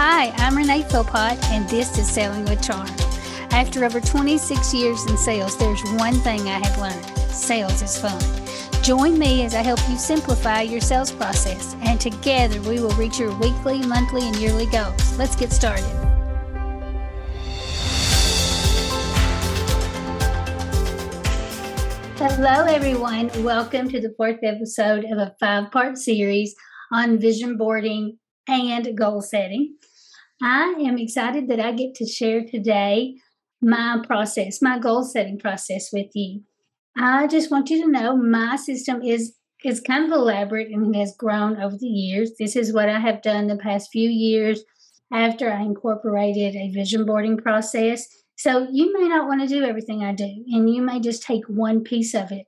Hi, 0.00 0.30
I'm 0.36 0.56
Renee 0.56 0.84
Philpott, 0.84 1.42
and 1.50 1.68
this 1.68 1.98
is 1.98 2.08
Selling 2.08 2.44
with 2.44 2.62
Charm. 2.62 2.86
After 3.50 3.84
over 3.84 4.00
26 4.00 4.72
years 4.72 5.04
in 5.06 5.16
sales, 5.16 5.58
there's 5.58 5.82
one 5.94 6.14
thing 6.20 6.42
I 6.42 6.64
have 6.64 6.78
learned 6.78 7.04
sales 7.34 7.82
is 7.82 7.98
fun. 7.98 8.22
Join 8.84 9.18
me 9.18 9.44
as 9.44 9.56
I 9.56 9.62
help 9.62 9.80
you 9.90 9.96
simplify 9.96 10.60
your 10.60 10.80
sales 10.80 11.10
process, 11.10 11.74
and 11.80 12.00
together 12.00 12.60
we 12.60 12.80
will 12.80 12.92
reach 12.92 13.18
your 13.18 13.36
weekly, 13.38 13.84
monthly, 13.84 14.22
and 14.22 14.36
yearly 14.36 14.66
goals. 14.66 15.18
Let's 15.18 15.34
get 15.34 15.50
started. 15.50 15.82
Hello, 22.18 22.66
everyone. 22.66 23.32
Welcome 23.42 23.88
to 23.88 24.00
the 24.00 24.14
fourth 24.16 24.44
episode 24.44 25.06
of 25.06 25.18
a 25.18 25.34
five 25.40 25.72
part 25.72 25.98
series 25.98 26.54
on 26.92 27.18
vision 27.18 27.56
boarding 27.56 28.16
and 28.48 28.96
goal 28.96 29.20
setting. 29.20 29.76
I 30.42 30.74
am 30.80 30.98
excited 30.98 31.48
that 31.48 31.60
I 31.60 31.72
get 31.72 31.94
to 31.96 32.06
share 32.06 32.44
today 32.44 33.16
my 33.60 34.02
process, 34.06 34.62
my 34.62 34.78
goal 34.78 35.04
setting 35.04 35.38
process 35.38 35.90
with 35.92 36.10
you. 36.14 36.42
I 36.96 37.26
just 37.26 37.50
want 37.50 37.70
you 37.70 37.82
to 37.84 37.90
know 37.90 38.16
my 38.16 38.56
system 38.56 39.02
is 39.02 39.34
is 39.64 39.80
kind 39.80 40.04
of 40.04 40.12
elaborate 40.12 40.68
and 40.70 40.94
has 40.94 41.16
grown 41.16 41.60
over 41.60 41.76
the 41.76 41.86
years. 41.86 42.30
This 42.38 42.54
is 42.54 42.72
what 42.72 42.88
I 42.88 43.00
have 43.00 43.22
done 43.22 43.48
the 43.48 43.56
past 43.56 43.90
few 43.90 44.08
years 44.08 44.62
after 45.12 45.50
I 45.50 45.62
incorporated 45.62 46.54
a 46.54 46.70
vision 46.70 47.04
boarding 47.04 47.36
process. 47.36 48.06
So 48.36 48.68
you 48.70 48.92
may 48.92 49.08
not 49.08 49.26
want 49.26 49.40
to 49.40 49.48
do 49.48 49.64
everything 49.64 50.04
I 50.04 50.12
do, 50.12 50.44
and 50.52 50.72
you 50.72 50.80
may 50.80 51.00
just 51.00 51.24
take 51.24 51.44
one 51.48 51.82
piece 51.82 52.14
of 52.14 52.30
it. 52.30 52.46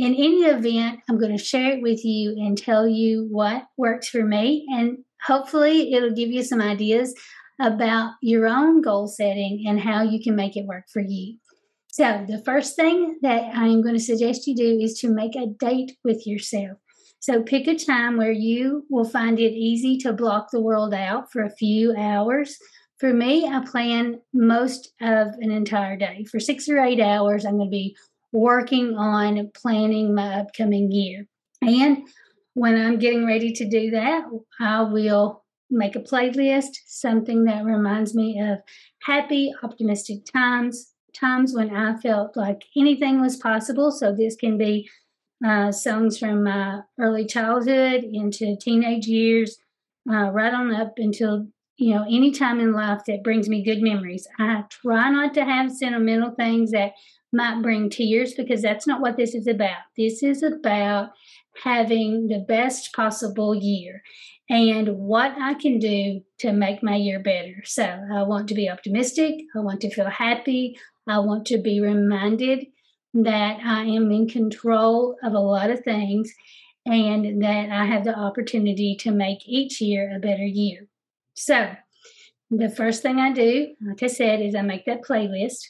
In 0.00 0.14
any 0.14 0.44
event, 0.44 1.00
I'm 1.10 1.18
going 1.18 1.36
to 1.36 1.44
share 1.44 1.72
it 1.72 1.82
with 1.82 2.06
you 2.06 2.30
and 2.30 2.56
tell 2.56 2.88
you 2.88 3.28
what 3.30 3.64
works 3.76 4.08
for 4.08 4.24
me, 4.24 4.64
and 4.70 5.04
hopefully, 5.22 5.92
it'll 5.92 6.14
give 6.14 6.30
you 6.30 6.42
some 6.42 6.62
ideas 6.62 7.14
about 7.60 8.14
your 8.22 8.46
own 8.46 8.80
goal 8.80 9.08
setting 9.08 9.66
and 9.68 9.78
how 9.78 10.02
you 10.02 10.18
can 10.22 10.34
make 10.34 10.56
it 10.56 10.64
work 10.64 10.84
for 10.90 11.02
you. 11.06 11.36
So, 11.92 12.24
the 12.26 12.42
first 12.46 12.76
thing 12.76 13.18
that 13.20 13.54
I'm 13.54 13.82
going 13.82 13.94
to 13.94 14.00
suggest 14.00 14.46
you 14.46 14.56
do 14.56 14.78
is 14.80 14.98
to 15.00 15.10
make 15.10 15.36
a 15.36 15.48
date 15.48 15.92
with 16.02 16.26
yourself. 16.26 16.78
So, 17.18 17.42
pick 17.42 17.68
a 17.68 17.76
time 17.76 18.16
where 18.16 18.32
you 18.32 18.86
will 18.88 19.04
find 19.04 19.38
it 19.38 19.52
easy 19.52 19.98
to 19.98 20.14
block 20.14 20.48
the 20.50 20.62
world 20.62 20.94
out 20.94 21.30
for 21.30 21.42
a 21.42 21.54
few 21.56 21.94
hours. 21.94 22.56
For 22.96 23.12
me, 23.12 23.46
I 23.46 23.64
plan 23.66 24.20
most 24.32 24.94
of 25.02 25.28
an 25.40 25.50
entire 25.50 25.98
day. 25.98 26.24
For 26.30 26.40
six 26.40 26.70
or 26.70 26.78
eight 26.78 27.00
hours, 27.00 27.44
I'm 27.44 27.58
going 27.58 27.68
to 27.68 27.70
be 27.70 27.96
working 28.32 28.96
on 28.96 29.50
planning 29.54 30.14
my 30.14 30.40
upcoming 30.40 30.90
year. 30.90 31.26
And 31.62 32.06
when 32.54 32.76
I'm 32.76 32.98
getting 32.98 33.26
ready 33.26 33.52
to 33.52 33.68
do 33.68 33.90
that, 33.90 34.24
I 34.60 34.82
will 34.82 35.44
make 35.70 35.94
a 35.94 36.00
playlist, 36.00 36.70
something 36.86 37.44
that 37.44 37.64
reminds 37.64 38.14
me 38.14 38.40
of 38.40 38.58
happy, 39.02 39.52
optimistic 39.62 40.24
times, 40.32 40.92
times 41.14 41.54
when 41.54 41.74
I 41.74 41.96
felt 41.98 42.36
like 42.36 42.64
anything 42.76 43.20
was 43.20 43.36
possible. 43.36 43.92
So 43.92 44.14
this 44.14 44.36
can 44.36 44.58
be 44.58 44.88
uh, 45.44 45.72
songs 45.72 46.18
from 46.18 46.44
my 46.44 46.80
early 46.98 47.24
childhood 47.24 48.04
into 48.04 48.56
teenage 48.60 49.06
years, 49.06 49.58
uh, 50.10 50.30
right 50.30 50.52
on 50.52 50.74
up 50.74 50.94
until 50.98 51.46
you 51.76 51.94
know 51.94 52.04
any 52.04 52.30
time 52.30 52.60
in 52.60 52.72
life 52.72 53.02
that 53.06 53.24
brings 53.24 53.48
me 53.48 53.64
good 53.64 53.80
memories. 53.80 54.28
I 54.38 54.64
try 54.68 55.10
not 55.10 55.32
to 55.34 55.44
have 55.44 55.72
sentimental 55.72 56.32
things 56.32 56.72
that 56.72 56.92
might 57.32 57.62
bring 57.62 57.90
tears 57.90 58.34
because 58.34 58.62
that's 58.62 58.86
not 58.86 59.00
what 59.00 59.16
this 59.16 59.34
is 59.34 59.46
about. 59.46 59.82
This 59.96 60.22
is 60.22 60.42
about 60.42 61.10
having 61.62 62.28
the 62.28 62.44
best 62.46 62.92
possible 62.92 63.54
year 63.54 64.02
and 64.48 64.88
what 64.98 65.32
I 65.40 65.54
can 65.54 65.78
do 65.78 66.22
to 66.38 66.52
make 66.52 66.82
my 66.82 66.96
year 66.96 67.20
better. 67.20 67.62
So 67.64 67.84
I 67.84 68.22
want 68.24 68.48
to 68.48 68.54
be 68.54 68.68
optimistic. 68.68 69.34
I 69.54 69.60
want 69.60 69.80
to 69.82 69.90
feel 69.90 70.10
happy. 70.10 70.78
I 71.06 71.18
want 71.20 71.46
to 71.46 71.58
be 71.58 71.80
reminded 71.80 72.66
that 73.14 73.58
I 73.64 73.84
am 73.84 74.10
in 74.10 74.28
control 74.28 75.16
of 75.22 75.34
a 75.34 75.38
lot 75.38 75.70
of 75.70 75.80
things 75.80 76.32
and 76.86 77.42
that 77.42 77.70
I 77.70 77.84
have 77.84 78.04
the 78.04 78.16
opportunity 78.16 78.96
to 79.00 79.10
make 79.10 79.46
each 79.46 79.80
year 79.80 80.12
a 80.14 80.18
better 80.18 80.44
year. 80.44 80.86
So, 81.34 81.72
the 82.50 82.68
first 82.68 83.02
thing 83.02 83.18
I 83.18 83.32
do, 83.32 83.74
like 83.80 84.02
I 84.02 84.08
said, 84.08 84.40
is 84.40 84.56
I 84.56 84.62
make 84.62 84.84
that 84.86 85.02
playlist. 85.02 85.60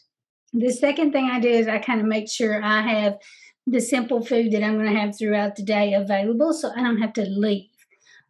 The 0.52 0.72
second 0.72 1.12
thing 1.12 1.30
I 1.30 1.40
do 1.40 1.48
is 1.48 1.68
I 1.68 1.78
kind 1.78 2.00
of 2.00 2.06
make 2.06 2.28
sure 2.28 2.62
I 2.62 2.82
have 2.82 3.18
the 3.66 3.80
simple 3.80 4.24
food 4.24 4.52
that 4.52 4.64
I'm 4.64 4.74
going 4.78 4.92
to 4.92 5.00
have 5.00 5.16
throughout 5.16 5.56
the 5.56 5.62
day 5.62 5.94
available 5.94 6.52
so 6.52 6.72
I 6.74 6.82
don't 6.82 7.00
have 7.00 7.12
to 7.14 7.22
leave. 7.22 7.68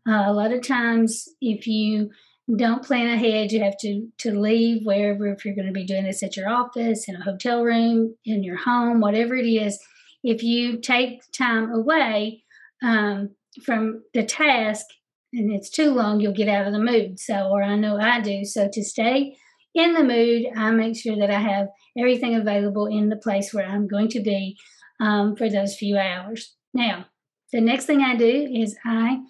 Uh, 0.07 0.25
a 0.27 0.33
lot 0.33 0.53
of 0.53 0.67
times, 0.67 1.29
if 1.41 1.67
you 1.67 2.11
don't 2.57 2.85
plan 2.85 3.07
ahead, 3.07 3.53
you 3.53 3.63
have 3.63 3.77
to 3.79 4.09
to 4.19 4.39
leave 4.39 4.85
wherever 4.85 5.29
if 5.29 5.45
you're 5.45 5.55
going 5.55 5.67
to 5.67 5.73
be 5.73 5.87
doing 5.87 6.05
this 6.05 6.23
at 6.23 6.37
your 6.37 6.49
office, 6.49 7.09
in 7.09 7.17
a 7.17 7.23
hotel 7.23 7.63
room, 7.63 8.17
in 8.25 8.43
your 8.43 8.57
home, 8.57 9.01
whatever 9.01 9.37
it 9.37 9.47
is. 9.47 9.79
If 10.23 10.43
you 10.43 10.79
take 10.79 11.23
time 11.33 11.71
away 11.71 12.45
um, 12.83 13.31
from 13.65 14.03
the 14.15 14.25
task 14.25 14.85
and 15.33 15.53
it's 15.53 15.71
too 15.71 15.93
long, 15.93 16.21
you'll 16.21 16.33
get 16.33 16.49
out 16.49 16.67
of 16.67 16.73
the 16.73 16.79
mood. 16.79 17.21
So, 17.21 17.49
or 17.51 17.63
I 17.63 17.77
know 17.77 17.99
I 17.99 18.21
do. 18.21 18.45
So 18.45 18.69
to 18.73 18.85
stay 18.85 19.37
in 19.75 19.95
the 19.95 20.05
mood, 20.05 20.47
I 20.57 20.71
make 20.73 20.97
sure 20.97 21.17
that 21.17 21.31
I 21.31 21.41
have 21.41 21.69
everything 21.99 22.35
available 22.35 22.87
in 22.87 23.09
the 23.09 23.17
place 23.17 23.53
where 23.53 23.67
I'm 23.67 23.87
going 23.87 24.09
to 24.09 24.21
be 24.21 24.57
um, 25.01 25.37
for 25.37 25.49
those 25.49 25.77
few 25.77 25.97
hours. 25.97 26.55
Now, 26.73 27.07
the 27.53 27.61
next 27.61 27.87
thing 27.87 28.01
I 28.01 28.17
do 28.17 28.49
is 28.53 28.77
I 28.85 29.21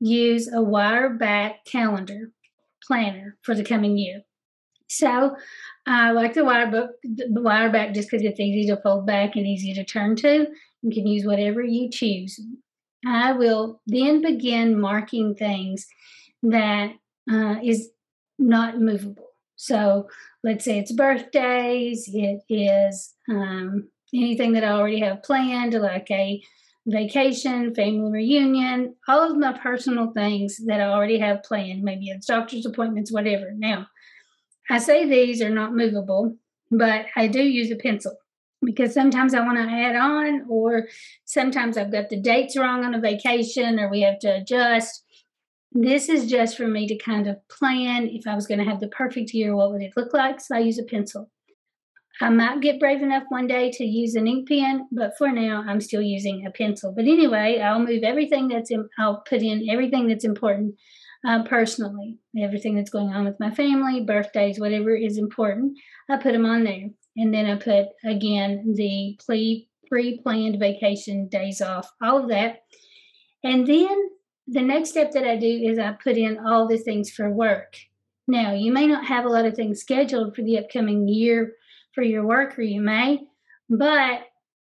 use 0.00 0.52
a 0.52 0.62
wire 0.62 1.10
back 1.10 1.64
calendar 1.64 2.32
planner 2.86 3.36
for 3.42 3.54
the 3.54 3.64
coming 3.64 3.96
year. 3.98 4.22
So 4.88 5.36
I 5.86 6.12
like 6.12 6.34
the 6.34 6.44
wire 6.44 6.70
book, 6.70 6.90
the 7.02 7.42
wire 7.42 7.70
back 7.70 7.94
just 7.94 8.10
because 8.10 8.24
it's 8.24 8.40
easy 8.40 8.68
to 8.70 8.80
fold 8.80 9.06
back 9.06 9.36
and 9.36 9.46
easy 9.46 9.74
to 9.74 9.84
turn 9.84 10.16
to. 10.16 10.46
You 10.82 10.90
can 10.92 11.06
use 11.06 11.26
whatever 11.26 11.62
you 11.62 11.90
choose. 11.90 12.40
I 13.06 13.32
will 13.32 13.80
then 13.86 14.22
begin 14.22 14.80
marking 14.80 15.34
things 15.34 15.86
that 16.42 16.92
uh, 17.30 17.56
is 17.62 17.90
not 18.38 18.80
movable. 18.80 19.27
So 19.58 20.08
let's 20.44 20.64
say 20.64 20.78
it's 20.78 20.92
birthdays, 20.92 22.08
it 22.12 22.42
is 22.48 23.14
um, 23.28 23.88
anything 24.14 24.52
that 24.52 24.62
I 24.62 24.70
already 24.70 25.00
have 25.00 25.24
planned, 25.24 25.74
like 25.74 26.08
a 26.12 26.40
vacation, 26.86 27.74
family 27.74 28.10
reunion, 28.10 28.94
all 29.08 29.28
of 29.28 29.36
my 29.36 29.52
personal 29.58 30.12
things 30.12 30.58
that 30.66 30.80
I 30.80 30.84
already 30.84 31.18
have 31.18 31.42
planned, 31.42 31.82
maybe 31.82 32.08
it's 32.08 32.28
doctor's 32.28 32.66
appointments, 32.66 33.12
whatever. 33.12 33.50
Now, 33.52 33.88
I 34.70 34.78
say 34.78 35.08
these 35.08 35.42
are 35.42 35.50
not 35.50 35.74
movable, 35.74 36.36
but 36.70 37.06
I 37.16 37.26
do 37.26 37.42
use 37.42 37.72
a 37.72 37.76
pencil 37.76 38.16
because 38.62 38.94
sometimes 38.94 39.34
I 39.34 39.40
want 39.40 39.58
to 39.58 39.74
add 39.74 39.96
on, 39.96 40.46
or 40.48 40.86
sometimes 41.24 41.76
I've 41.76 41.92
got 41.92 42.10
the 42.10 42.20
dates 42.20 42.56
wrong 42.56 42.84
on 42.84 42.94
a 42.94 43.00
vacation, 43.00 43.80
or 43.80 43.90
we 43.90 44.02
have 44.02 44.20
to 44.20 44.36
adjust. 44.36 45.04
This 45.72 46.08
is 46.08 46.30
just 46.30 46.56
for 46.56 46.66
me 46.66 46.86
to 46.88 46.96
kind 46.96 47.26
of 47.26 47.36
plan 47.48 48.08
if 48.08 48.26
I 48.26 48.34
was 48.34 48.46
going 48.46 48.58
to 48.58 48.64
have 48.64 48.80
the 48.80 48.88
perfect 48.88 49.34
year, 49.34 49.54
what 49.54 49.70
would 49.70 49.82
it 49.82 49.92
look 49.96 50.14
like? 50.14 50.40
So 50.40 50.56
I 50.56 50.60
use 50.60 50.78
a 50.78 50.84
pencil. 50.84 51.30
I 52.20 52.30
might 52.30 52.60
get 52.60 52.80
brave 52.80 53.00
enough 53.00 53.24
one 53.28 53.46
day 53.46 53.70
to 53.72 53.84
use 53.84 54.16
an 54.16 54.26
ink 54.26 54.48
pen, 54.48 54.88
but 54.90 55.12
for 55.16 55.30
now, 55.30 55.62
I'm 55.66 55.80
still 55.80 56.02
using 56.02 56.46
a 56.46 56.50
pencil. 56.50 56.92
But 56.92 57.04
anyway, 57.04 57.60
I'll 57.60 57.78
move 57.78 58.02
everything 58.02 58.48
that's 58.48 58.72
in, 58.72 58.88
I'll 58.98 59.22
put 59.28 59.42
in 59.42 59.68
everything 59.70 60.08
that's 60.08 60.24
important 60.24 60.74
uh, 61.26 61.44
personally, 61.44 62.18
everything 62.38 62.74
that's 62.74 62.90
going 62.90 63.10
on 63.10 63.24
with 63.24 63.38
my 63.38 63.52
family, 63.52 64.04
birthdays, 64.04 64.58
whatever 64.58 64.94
is 64.96 65.16
important. 65.16 65.78
I 66.08 66.16
put 66.16 66.32
them 66.32 66.46
on 66.46 66.64
there. 66.64 66.88
And 67.16 67.32
then 67.32 67.46
I 67.46 67.56
put, 67.56 67.86
again, 68.04 68.74
the 68.74 69.18
pre 69.26 70.20
planned 70.22 70.58
vacation 70.58 71.28
days 71.28 71.60
off, 71.60 71.90
all 72.02 72.22
of 72.22 72.28
that. 72.30 72.62
And 73.44 73.66
then 73.66 74.10
the 74.50 74.62
next 74.62 74.90
step 74.90 75.12
that 75.12 75.24
I 75.24 75.36
do 75.36 75.46
is 75.46 75.78
I 75.78 75.92
put 75.92 76.16
in 76.16 76.38
all 76.38 76.66
the 76.66 76.78
things 76.78 77.10
for 77.10 77.30
work. 77.30 77.76
Now, 78.26 78.54
you 78.54 78.72
may 78.72 78.86
not 78.86 79.06
have 79.06 79.24
a 79.24 79.28
lot 79.28 79.44
of 79.44 79.54
things 79.54 79.80
scheduled 79.80 80.34
for 80.34 80.42
the 80.42 80.58
upcoming 80.58 81.06
year 81.06 81.52
for 81.94 82.02
your 82.02 82.26
work, 82.26 82.58
or 82.58 82.62
you 82.62 82.80
may, 82.80 83.26
but 83.68 84.22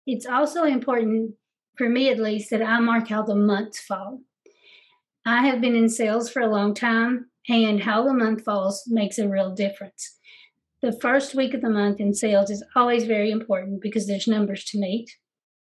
it's 0.05 0.25
also 0.25 0.63
important, 0.63 1.35
for 1.77 1.87
me 1.87 2.09
at 2.09 2.19
least, 2.19 2.49
that 2.49 2.61
I 2.61 2.79
mark 2.79 3.07
how 3.07 3.23
the 3.23 3.35
months 3.35 3.79
fall. 3.79 4.21
I 5.25 5.45
have 5.45 5.61
been 5.61 5.75
in 5.75 5.89
sales 5.89 6.29
for 6.29 6.41
a 6.41 6.47
long 6.47 6.73
time, 6.73 7.29
and 7.47 7.81
how 7.81 8.03
the 8.03 8.13
month 8.13 8.43
falls 8.43 8.83
makes 8.87 9.17
a 9.17 9.29
real 9.29 9.53
difference. 9.53 10.17
The 10.81 10.91
first 10.91 11.35
week 11.35 11.53
of 11.53 11.61
the 11.61 11.69
month 11.69 11.99
in 11.99 12.13
sales 12.13 12.49
is 12.49 12.63
always 12.75 13.05
very 13.05 13.31
important 13.31 13.81
because 13.81 14.07
there's 14.07 14.27
numbers 14.27 14.63
to 14.65 14.79
meet 14.79 15.09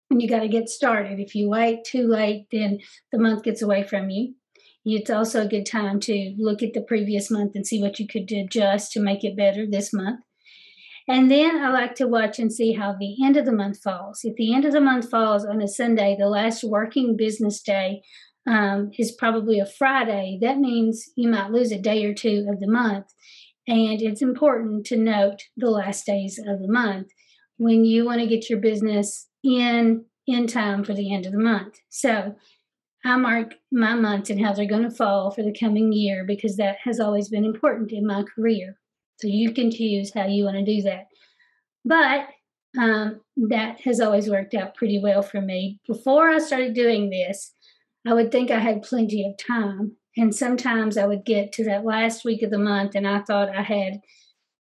and 0.09 0.21
you 0.21 0.30
got 0.30 0.39
to 0.39 0.48
get 0.48 0.69
started. 0.69 1.19
If 1.19 1.36
you 1.36 1.50
wait 1.50 1.83
too 1.86 2.07
late, 2.07 2.48
then 2.51 2.80
the 3.12 3.19
month 3.19 3.44
gets 3.44 3.62
away 3.62 3.83
from 3.83 4.09
you. 4.09 4.33
It's 4.86 5.09
also 5.09 5.44
a 5.44 5.50
good 5.50 5.65
time 5.65 6.00
to 6.01 6.33
look 6.38 6.63
at 6.63 6.74
the 6.74 6.81
previous 6.81 7.30
month 7.30 7.54
and 7.56 7.68
see 7.68 7.81
what 7.81 8.00
you 8.00 8.07
could 8.07 8.31
adjust 8.31 8.94
to 8.94 9.01
make 9.01 9.24
it 9.24 9.36
better 9.36 9.65
this 9.69 9.92
month. 9.92 10.21
And 11.09 11.30
then 11.31 11.63
I 11.63 11.69
like 11.69 11.95
to 11.95 12.07
watch 12.07 12.39
and 12.39 12.51
see 12.51 12.74
how 12.74 12.94
the 12.94 13.15
end 13.24 13.38
of 13.38 13.45
the 13.45 13.51
month 13.51 13.80
falls. 13.81 14.21
If 14.24 14.36
the 14.36 14.54
end 14.54 14.65
of 14.65 14.74
the 14.74 14.81
month 14.81 15.09
falls 15.09 15.45
on 15.45 15.62
a 15.62 15.68
Sunday, 15.68 16.15
the 16.18 16.27
last 16.27 16.63
working 16.63 17.15
business 17.18 17.62
day 17.62 18.01
um, 18.45 18.92
is 18.98 19.12
probably 19.12 19.59
a 19.59 19.65
Friday, 19.65 20.38
that 20.42 20.57
means 20.57 21.09
you 21.15 21.30
might 21.30 21.51
lose 21.51 21.71
a 21.71 21.80
day 21.80 22.06
or 22.06 22.13
two 22.13 22.48
of 22.50 22.59
the 22.59 22.69
month. 22.69 23.07
And 23.68 24.01
it's 24.01 24.21
important 24.21 24.86
to 24.88 24.98
note 24.98 25.44
the 25.57 25.69
last 25.69 26.06
days 26.06 26.39
of 26.39 26.62
the 26.62 26.71
month 26.71 27.07
when 27.57 27.83
you 27.83 28.06
want 28.06 28.21
to 28.21 28.27
get 28.27 28.50
your 28.50 28.59
business 28.59 29.27
in 29.43 30.05
in 30.27 30.45
time 30.47 30.83
for 30.83 30.93
the 30.93 31.13
end 31.13 31.25
of 31.25 31.31
the 31.31 31.39
month. 31.39 31.79
So 31.89 32.35
I 33.05 33.15
mark 33.15 33.55
my 33.71 33.93
months 33.93 34.29
and 34.29 34.43
how 34.43 34.51
they're 34.51 34.65
going 34.65 34.83
to 34.83 34.91
fall 34.91 35.31
for 35.31 35.41
the 35.41 35.55
coming 35.57 35.93
year 35.93 36.25
because 36.25 36.57
that 36.57 36.77
has 36.83 36.99
always 36.99 37.29
been 37.29 37.45
important 37.45 37.91
in 37.91 38.05
my 38.05 38.23
career. 38.23 38.77
So 39.19 39.27
you 39.27 39.53
can 39.53 39.71
choose 39.71 40.11
how 40.13 40.27
you 40.27 40.43
want 40.43 40.57
to 40.57 40.65
do 40.65 40.81
that. 40.83 41.07
But 41.85 42.27
um, 42.77 43.21
that 43.37 43.81
has 43.81 44.01
always 44.01 44.29
worked 44.29 44.53
out 44.53 44.75
pretty 44.75 44.99
well 44.99 45.21
for 45.21 45.41
me. 45.41 45.79
Before 45.87 46.27
I 46.27 46.39
started 46.39 46.73
doing 46.73 47.09
this, 47.09 47.53
I 48.05 48.13
would 48.13 48.31
think 48.31 48.51
I 48.51 48.59
had 48.59 48.83
plenty 48.83 49.25
of 49.25 49.37
time. 49.37 49.95
And 50.17 50.35
sometimes 50.35 50.97
I 50.97 51.05
would 51.05 51.25
get 51.25 51.51
to 51.53 51.63
that 51.65 51.85
last 51.85 52.25
week 52.25 52.41
of 52.41 52.49
the 52.49 52.57
month 52.57 52.95
and 52.95 53.07
I 53.07 53.19
thought 53.21 53.55
I 53.55 53.61
had 53.61 54.01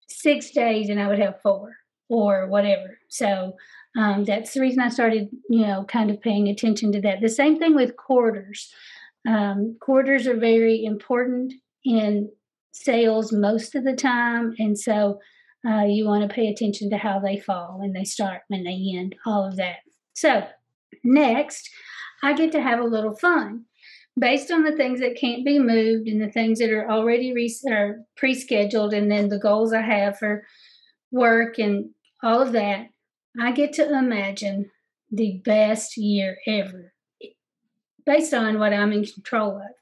six 0.10 0.52
days 0.52 0.90
and 0.90 1.00
I 1.00 1.08
would 1.08 1.20
have 1.20 1.42
four 1.42 1.76
or 2.10 2.48
whatever. 2.48 2.98
So 3.10 3.56
um, 3.98 4.26
that's 4.26 4.54
the 4.54 4.62
reason 4.62 4.82
I 4.82 4.90
started, 4.90 5.30
you 5.50 5.66
know, 5.66 5.86
kind 5.86 6.12
of 6.12 6.22
paying 6.22 6.48
attention 6.48 6.92
to 6.92 7.02
that. 7.02 7.22
The 7.22 7.30
same 7.30 7.58
thing 7.58 7.76
with 7.76 7.96
quarters. 7.96 8.72
Um, 9.28 9.78
quarters 9.80 10.28
are 10.28 10.38
very 10.38 10.84
important 10.84 11.54
in 11.84 12.30
sales 12.74 13.32
most 13.32 13.74
of 13.76 13.84
the 13.84 13.96
time, 13.96 14.54
and 14.60 14.78
so 14.78 15.20
uh, 15.68 15.86
you 15.86 16.06
want 16.06 16.28
to 16.28 16.34
pay 16.34 16.48
attention 16.48 16.90
to 16.90 16.98
how 16.98 17.20
they 17.20 17.40
fall 17.40 17.80
when 17.80 17.94
they 17.94 18.04
start, 18.04 18.42
when 18.50 18.64
they 18.64 18.94
end, 18.98 19.16
all 19.26 19.48
of 19.48 19.56
that. 19.56 19.78
So 20.14 20.46
next, 21.04 21.70
I 22.22 22.34
get 22.34 22.52
to 22.52 22.62
have 22.62 22.80
a 22.80 22.84
little 22.84 23.16
fun 23.16 23.66
based 24.20 24.52
on 24.52 24.64
the 24.64 24.76
things 24.76 25.00
that 25.00 25.18
can't 25.20 25.46
be 25.46 25.60
moved 25.60 26.08
and 26.08 26.22
the 26.22 26.32
things 26.32 26.60
that 26.60 26.72
are 26.72 26.90
already 26.90 27.34
re- 27.34 27.60
are 27.70 27.98
pre-scheduled 28.16 28.94
and 28.94 29.12
then 29.12 29.28
the 29.28 29.40
goals 29.40 29.74
i 29.74 29.82
have 29.82 30.18
for 30.18 30.44
work 31.12 31.60
and 31.60 31.90
all 32.24 32.42
of 32.42 32.54
that 32.54 32.88
I 33.40 33.52
get 33.52 33.74
to 33.74 33.90
imagine 33.90 34.72
the 35.12 35.42
best 35.44 35.98
year 35.98 36.38
ever 36.48 36.94
based 38.06 38.34
on 38.34 38.60
what 38.60 38.74
I'm 38.74 38.94
in 38.94 39.06
control 39.06 39.58
of. 39.58 39.76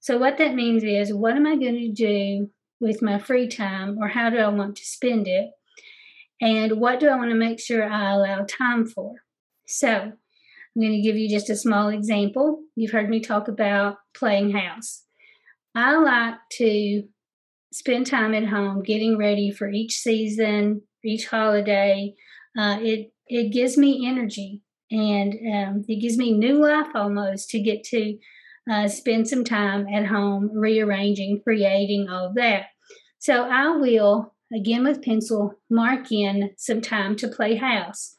So, 0.00 0.18
what 0.18 0.38
that 0.38 0.54
means 0.54 0.82
is, 0.82 1.14
what 1.14 1.36
am 1.36 1.46
I 1.46 1.56
going 1.56 1.76
to 1.76 1.92
do 1.92 2.50
with 2.80 3.02
my 3.02 3.18
free 3.18 3.46
time, 3.46 3.98
or 3.98 4.08
how 4.08 4.30
do 4.30 4.38
I 4.38 4.48
want 4.48 4.76
to 4.76 4.84
spend 4.84 5.28
it? 5.28 5.50
And 6.40 6.80
what 6.80 6.98
do 6.98 7.08
I 7.08 7.16
want 7.16 7.30
to 7.30 7.36
make 7.36 7.60
sure 7.60 7.88
I 7.88 8.12
allow 8.12 8.44
time 8.44 8.84
for? 8.84 9.14
So, 9.66 9.90
I'm 9.90 10.80
going 10.80 10.92
to 10.92 11.02
give 11.02 11.16
you 11.16 11.30
just 11.30 11.50
a 11.50 11.56
small 11.56 11.88
example. 11.88 12.62
You've 12.74 12.90
heard 12.90 13.08
me 13.08 13.20
talk 13.20 13.46
about 13.48 13.98
playing 14.14 14.52
house. 14.52 15.04
I 15.74 15.96
like 15.96 16.34
to 16.58 17.04
spend 17.72 18.06
time 18.06 18.34
at 18.34 18.46
home 18.46 18.82
getting 18.82 19.16
ready 19.16 19.50
for 19.50 19.70
each 19.70 19.94
season, 19.94 20.82
each 21.04 21.26
holiday, 21.26 22.14
uh, 22.58 22.78
it 22.80 23.12
it 23.28 23.52
gives 23.52 23.78
me 23.78 24.06
energy 24.06 24.62
and 24.90 25.32
um, 25.54 25.84
it 25.88 26.00
gives 26.00 26.18
me 26.18 26.32
new 26.32 26.54
life 26.54 26.88
almost 26.94 27.48
to 27.50 27.60
get 27.60 27.82
to 27.84 28.18
uh, 28.70 28.88
spend 28.88 29.26
some 29.26 29.42
time 29.42 29.86
at 29.88 30.06
home 30.06 30.50
rearranging, 30.52 31.40
creating 31.42 32.08
all 32.08 32.32
that. 32.34 32.66
So 33.18 33.44
I 33.44 33.68
will 33.76 34.34
again 34.54 34.84
with 34.84 35.02
pencil 35.02 35.54
mark 35.70 36.12
in 36.12 36.50
some 36.56 36.80
time 36.80 37.16
to 37.16 37.28
play 37.28 37.56
house. 37.56 38.14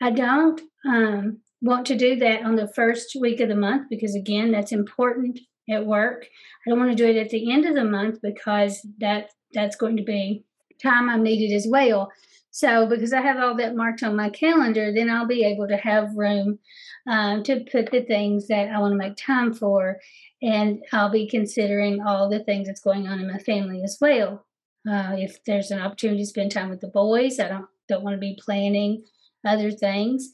I 0.00 0.10
don't 0.10 0.60
um, 0.84 1.38
want 1.60 1.86
to 1.86 1.96
do 1.96 2.16
that 2.16 2.42
on 2.42 2.56
the 2.56 2.66
first 2.66 3.16
week 3.20 3.40
of 3.40 3.48
the 3.48 3.56
month 3.56 3.88
because 3.88 4.16
again 4.16 4.50
that's 4.50 4.72
important 4.72 5.38
at 5.70 5.86
work. 5.86 6.26
I 6.66 6.70
don't 6.70 6.80
want 6.80 6.90
to 6.90 6.96
do 6.96 7.08
it 7.08 7.16
at 7.16 7.30
the 7.30 7.52
end 7.52 7.64
of 7.64 7.74
the 7.74 7.84
month 7.84 8.18
because 8.20 8.84
that 8.98 9.30
that's 9.54 9.76
going 9.76 9.96
to 9.98 10.02
be 10.02 10.44
time 10.82 11.08
I'm 11.08 11.22
needed 11.22 11.54
as 11.54 11.66
well. 11.68 12.10
So, 12.54 12.86
because 12.86 13.14
I 13.14 13.22
have 13.22 13.38
all 13.38 13.56
that 13.56 13.74
marked 13.74 14.02
on 14.02 14.14
my 14.14 14.28
calendar, 14.28 14.92
then 14.92 15.08
I'll 15.08 15.26
be 15.26 15.42
able 15.42 15.66
to 15.68 15.76
have 15.78 16.14
room 16.14 16.58
um, 17.06 17.42
to 17.44 17.64
put 17.72 17.90
the 17.90 18.02
things 18.02 18.46
that 18.48 18.68
I 18.68 18.78
want 18.78 18.92
to 18.92 18.98
make 18.98 19.16
time 19.16 19.54
for. 19.54 19.98
And 20.42 20.82
I'll 20.92 21.10
be 21.10 21.26
considering 21.26 22.02
all 22.02 22.28
the 22.28 22.44
things 22.44 22.66
that's 22.66 22.82
going 22.82 23.08
on 23.08 23.20
in 23.20 23.26
my 23.26 23.38
family 23.38 23.82
as 23.82 23.96
well. 24.00 24.46
Uh, 24.86 25.14
if 25.16 25.42
there's 25.44 25.70
an 25.70 25.80
opportunity 25.80 26.22
to 26.22 26.26
spend 26.26 26.52
time 26.52 26.68
with 26.68 26.80
the 26.80 26.88
boys, 26.88 27.40
I 27.40 27.48
don't 27.48 27.66
don't 27.88 28.04
want 28.04 28.14
to 28.14 28.20
be 28.20 28.38
planning 28.40 29.02
other 29.46 29.70
things. 29.70 30.30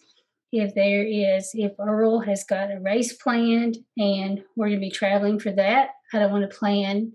If 0.50 0.74
there 0.74 1.04
is, 1.04 1.50
if 1.54 1.72
Earl 1.78 2.20
has 2.20 2.44
got 2.44 2.72
a 2.72 2.80
race 2.80 3.12
planned 3.12 3.78
and 3.96 4.42
we're 4.56 4.68
going 4.68 4.80
to 4.80 4.86
be 4.86 4.90
traveling 4.90 5.38
for 5.38 5.52
that, 5.52 5.90
I 6.12 6.18
don't 6.18 6.32
want 6.32 6.50
to 6.50 6.56
plan 6.56 7.12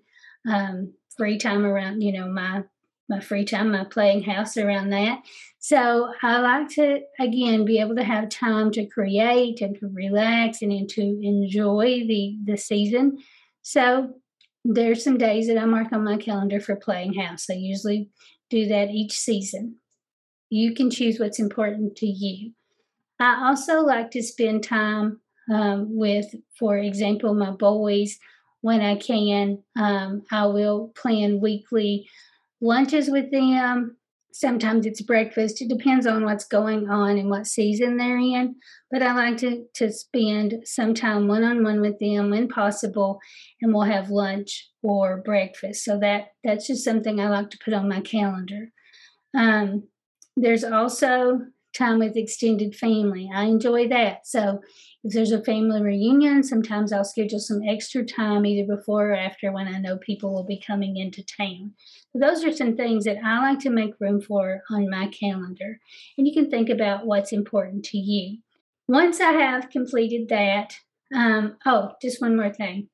um, 0.47 0.93
free 1.17 1.37
time 1.37 1.65
around, 1.65 2.01
you 2.01 2.13
know, 2.13 2.27
my 2.27 2.63
my 3.09 3.19
free 3.19 3.45
time, 3.45 3.71
my 3.71 3.83
playing 3.83 4.23
house 4.23 4.57
around 4.57 4.89
that. 4.89 5.19
So 5.59 6.13
I 6.21 6.39
like 6.39 6.69
to 6.75 7.01
again 7.19 7.65
be 7.65 7.79
able 7.79 7.95
to 7.95 8.03
have 8.03 8.29
time 8.29 8.71
to 8.71 8.85
create 8.85 9.61
and 9.61 9.77
to 9.79 9.87
relax 9.93 10.61
and 10.61 10.89
to 10.89 11.01
enjoy 11.01 12.05
the 12.07 12.37
the 12.43 12.57
season. 12.57 13.17
So 13.61 14.15
there's 14.65 15.03
some 15.03 15.17
days 15.17 15.47
that 15.47 15.57
I 15.57 15.65
mark 15.65 15.91
on 15.91 16.03
my 16.03 16.17
calendar 16.17 16.59
for 16.59 16.75
playing 16.75 17.13
house. 17.13 17.47
I 17.49 17.55
usually 17.55 18.09
do 18.49 18.67
that 18.67 18.89
each 18.89 19.17
season. 19.17 19.75
You 20.49 20.73
can 20.73 20.89
choose 20.89 21.19
what's 21.19 21.39
important 21.39 21.95
to 21.97 22.05
you. 22.05 22.51
I 23.19 23.47
also 23.47 23.81
like 23.81 24.11
to 24.11 24.23
spend 24.23 24.63
time 24.63 25.19
um, 25.51 25.97
with, 25.97 26.33
for 26.57 26.77
example, 26.77 27.33
my 27.33 27.51
boys 27.51 28.17
when 28.61 28.81
I 28.81 28.95
can. 28.95 29.63
Um, 29.75 30.23
I 30.31 30.45
will 30.45 30.89
plan 30.95 31.41
weekly 31.41 32.07
lunches 32.63 33.09
with 33.09 33.29
them. 33.31 33.97
Sometimes 34.31 34.87
it's 34.87 35.01
breakfast. 35.01 35.61
It 35.61 35.67
depends 35.67 36.07
on 36.07 36.23
what's 36.23 36.45
going 36.45 36.89
on 36.89 37.19
and 37.19 37.29
what 37.29 37.45
season 37.45 37.97
they're 37.97 38.17
in. 38.17 38.55
But 38.89 39.03
I 39.03 39.13
like 39.13 39.37
to, 39.37 39.65
to 39.75 39.91
spend 39.91 40.63
some 40.65 40.95
time 40.95 41.27
one 41.27 41.43
on 41.43 41.63
one 41.63 41.81
with 41.81 41.99
them 41.99 42.31
when 42.31 42.47
possible, 42.47 43.19
and 43.61 43.71
we'll 43.71 43.83
have 43.83 44.09
lunch 44.09 44.71
or 44.81 45.21
breakfast. 45.21 45.83
So 45.83 45.99
that 45.99 46.29
that's 46.43 46.65
just 46.65 46.83
something 46.83 47.19
I 47.19 47.29
like 47.29 47.51
to 47.51 47.59
put 47.63 47.75
on 47.75 47.87
my 47.87 48.01
calendar. 48.01 48.71
Um, 49.37 49.87
there's 50.35 50.63
also 50.63 51.41
time 51.77 51.99
with 51.99 52.17
extended 52.17 52.75
family. 52.75 53.29
I 53.33 53.43
enjoy 53.45 53.87
that. 53.89 54.25
So 54.25 54.61
if 55.03 55.13
there's 55.13 55.31
a 55.31 55.43
family 55.43 55.81
reunion, 55.81 56.43
sometimes 56.43 56.93
I'll 56.93 57.03
schedule 57.03 57.39
some 57.39 57.61
extra 57.67 58.05
time 58.05 58.45
either 58.45 58.75
before 58.75 59.09
or 59.09 59.15
after 59.15 59.51
when 59.51 59.67
I 59.67 59.77
know 59.77 59.97
people 59.97 60.33
will 60.33 60.45
be 60.45 60.63
coming 60.65 60.95
into 60.95 61.23
town. 61.23 61.73
So 62.13 62.19
those 62.19 62.43
are 62.45 62.53
some 62.53 62.77
things 62.77 63.03
that 63.03 63.17
I 63.23 63.39
like 63.39 63.59
to 63.59 63.69
make 63.69 63.99
room 63.99 64.21
for 64.21 64.61
on 64.71 64.89
my 64.89 65.07
calendar. 65.07 65.79
And 66.17 66.25
you 66.25 66.33
can 66.33 66.49
think 66.49 66.69
about 66.69 67.05
what's 67.05 67.33
important 67.33 67.83
to 67.85 67.97
you. 67.97 68.37
Once 68.87 69.19
I 69.19 69.31
have 69.31 69.69
completed 69.69 70.29
that, 70.29 70.75
um, 71.13 71.57
oh, 71.65 71.91
just 72.01 72.21
one 72.21 72.37
more 72.37 72.53
thing. 72.53 72.87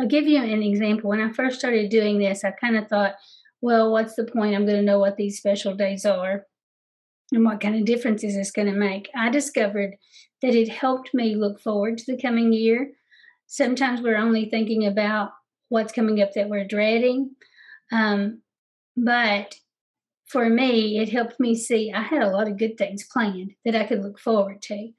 I'll 0.00 0.08
give 0.08 0.26
you 0.26 0.42
an 0.42 0.62
example. 0.62 1.10
When 1.10 1.20
I 1.20 1.32
first 1.32 1.58
started 1.58 1.88
doing 1.88 2.18
this, 2.18 2.44
I 2.44 2.50
kind 2.50 2.76
of 2.76 2.88
thought, 2.88 3.14
well, 3.60 3.92
what's 3.92 4.14
the 4.14 4.24
point? 4.24 4.54
I'm 4.54 4.66
going 4.66 4.78
to 4.78 4.82
know 4.82 4.98
what 4.98 5.16
these 5.16 5.38
special 5.38 5.74
days 5.74 6.04
are 6.04 6.46
and 7.32 7.44
what 7.44 7.60
kind 7.60 7.76
of 7.76 7.84
difference 7.84 8.24
is 8.24 8.34
this 8.34 8.50
going 8.50 8.72
to 8.72 8.78
make. 8.78 9.08
I 9.14 9.30
discovered 9.30 9.96
that 10.42 10.54
it 10.54 10.68
helped 10.68 11.14
me 11.14 11.34
look 11.34 11.60
forward 11.60 11.98
to 11.98 12.04
the 12.06 12.20
coming 12.20 12.52
year. 12.52 12.92
Sometimes 13.46 14.00
we're 14.00 14.16
only 14.16 14.48
thinking 14.48 14.86
about 14.86 15.30
what's 15.68 15.92
coming 15.92 16.20
up 16.20 16.32
that 16.34 16.48
we're 16.48 16.66
dreading. 16.66 17.30
Um, 17.92 18.42
but 18.96 19.54
for 20.26 20.48
me, 20.48 20.98
it 20.98 21.08
helped 21.08 21.40
me 21.40 21.54
see 21.54 21.92
I 21.92 22.02
had 22.02 22.22
a 22.22 22.30
lot 22.30 22.48
of 22.48 22.58
good 22.58 22.76
things 22.76 23.06
planned 23.10 23.52
that 23.64 23.74
I 23.74 23.86
could 23.86 24.02
look 24.02 24.18
forward 24.18 24.60
to. 24.62 24.90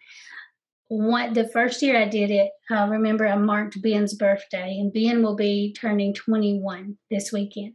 What 0.88 1.36
the 1.36 1.48
first 1.48 1.84
year 1.84 2.02
I 2.02 2.08
did 2.08 2.32
it, 2.32 2.50
I 2.72 2.88
remember 2.88 3.28
I 3.28 3.36
marked 3.36 3.82
Ben's 3.82 4.16
birthday, 4.16 4.76
and 4.80 4.92
Ben 4.92 5.22
will 5.22 5.36
be 5.36 5.76
turning 5.80 6.16
21 6.16 6.98
this 7.12 7.32
weekend. 7.32 7.74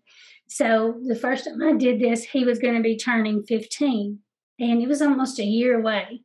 So 0.49 1.00
the 1.06 1.14
first 1.14 1.44
time 1.44 1.62
I 1.62 1.75
did 1.75 2.00
this, 2.00 2.25
he 2.25 2.44
was 2.44 2.59
going 2.59 2.75
to 2.75 2.83
be 2.83 2.97
turning 2.97 3.44
15, 3.44 4.18
and 4.59 4.83
it 4.83 4.88
was 4.88 5.00
almost 5.00 5.38
a 5.38 5.44
year 5.44 5.78
away. 5.78 6.23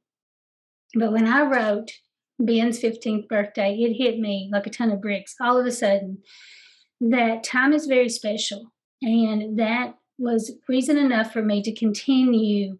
But 0.95 1.11
when 1.11 1.27
I 1.27 1.41
wrote 1.41 1.91
Ben's 2.39 2.79
15th 2.79 3.27
birthday, 3.27 3.75
it 3.75 3.93
hit 3.93 4.19
me 4.19 4.49
like 4.51 4.65
a 4.65 4.71
ton 4.71 4.91
of 4.91 5.01
bricks 5.01 5.35
all 5.41 5.59
of 5.59 5.65
a 5.65 5.71
sudden 5.71 6.19
that 7.01 7.43
time 7.43 7.73
is 7.73 7.85
very 7.85 8.09
special. 8.09 8.71
And 9.01 9.57
that 9.59 9.95
was 10.17 10.53
reason 10.67 10.97
enough 10.97 11.31
for 11.31 11.41
me 11.41 11.61
to 11.63 11.73
continue 11.73 12.77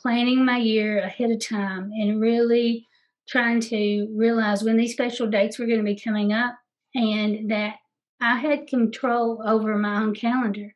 planning 0.00 0.44
my 0.44 0.58
year 0.58 1.00
ahead 1.00 1.30
of 1.30 1.44
time 1.46 1.90
and 1.92 2.20
really 2.20 2.86
trying 3.28 3.60
to 3.60 4.08
realize 4.16 4.62
when 4.62 4.76
these 4.76 4.92
special 4.92 5.26
dates 5.26 5.58
were 5.58 5.66
going 5.66 5.78
to 5.78 5.84
be 5.84 6.00
coming 6.00 6.32
up 6.32 6.54
and 6.94 7.50
that 7.50 7.74
I 8.20 8.38
had 8.38 8.66
control 8.66 9.42
over 9.46 9.76
my 9.76 10.00
own 10.02 10.14
calendar. 10.14 10.74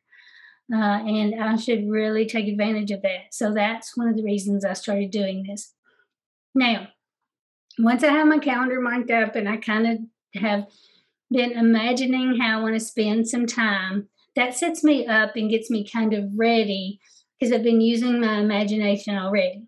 Uh, 0.73 0.77
and 0.77 1.43
I 1.43 1.57
should 1.57 1.89
really 1.89 2.25
take 2.25 2.47
advantage 2.47 2.91
of 2.91 3.01
that. 3.01 3.31
So 3.33 3.53
that's 3.53 3.97
one 3.97 4.07
of 4.07 4.15
the 4.15 4.23
reasons 4.23 4.63
I 4.63 4.73
started 4.73 5.11
doing 5.11 5.43
this. 5.47 5.73
Now, 6.55 6.87
once 7.79 8.03
I 8.03 8.11
have 8.11 8.27
my 8.27 8.37
calendar 8.37 8.79
marked 8.79 9.11
up 9.11 9.35
and 9.35 9.49
I 9.49 9.57
kind 9.57 9.87
of 9.87 10.41
have 10.41 10.67
been 11.31 11.51
imagining 11.53 12.39
how 12.39 12.59
I 12.59 12.61
want 12.61 12.75
to 12.75 12.79
spend 12.79 13.27
some 13.27 13.47
time, 13.47 14.07
that 14.35 14.55
sets 14.55 14.83
me 14.83 15.07
up 15.07 15.35
and 15.35 15.49
gets 15.49 15.69
me 15.69 15.87
kind 15.87 16.13
of 16.13 16.25
ready 16.35 16.99
because 17.39 17.53
I've 17.53 17.63
been 17.63 17.81
using 17.81 18.19
my 18.19 18.39
imagination 18.39 19.17
already. 19.17 19.67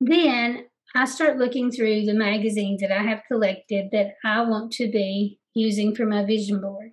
Then 0.00 0.66
I 0.94 1.04
start 1.04 1.38
looking 1.38 1.70
through 1.70 2.06
the 2.06 2.14
magazines 2.14 2.80
that 2.80 2.92
I 2.92 3.02
have 3.02 3.22
collected 3.30 3.90
that 3.92 4.14
I 4.24 4.42
want 4.42 4.72
to 4.72 4.90
be 4.90 5.38
using 5.54 5.94
for 5.94 6.06
my 6.06 6.24
vision 6.24 6.60
board. 6.60 6.92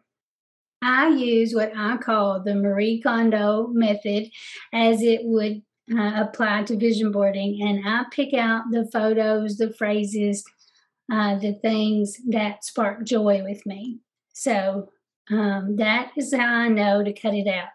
I 0.82 1.10
use 1.10 1.53
what 1.53 1.72
I 1.75 1.98
call 1.98 2.44
the 2.44 2.53
Marie 2.53 3.01
Kondo 3.01 3.67
method 3.72 4.29
as 4.74 5.01
it 5.01 5.22
would 5.24 5.63
uh, 5.96 6.13
apply 6.15 6.63
to 6.63 6.77
vision 6.77 7.12
boarding, 7.12 7.62
and 7.62 7.88
I 7.88 8.06
pick 8.12 8.34
out 8.34 8.63
the 8.72 8.89
photos, 8.91 9.58
the 9.58 9.74
phrases, 9.74 10.44
uh, 11.12 11.38
the 11.38 11.53
things 11.62 12.17
that 12.27 12.65
spark 12.65 13.06
joy 13.06 13.44
with 13.44 13.65
me. 13.65 14.00
So 14.34 14.89
um, 15.32 15.75
that 15.77 16.12
is 16.17 16.34
how 16.34 16.53
I 16.53 16.67
know 16.67 17.03
to 17.03 17.13
cut 17.13 17.34
it 17.34 17.48
out. 17.48 17.70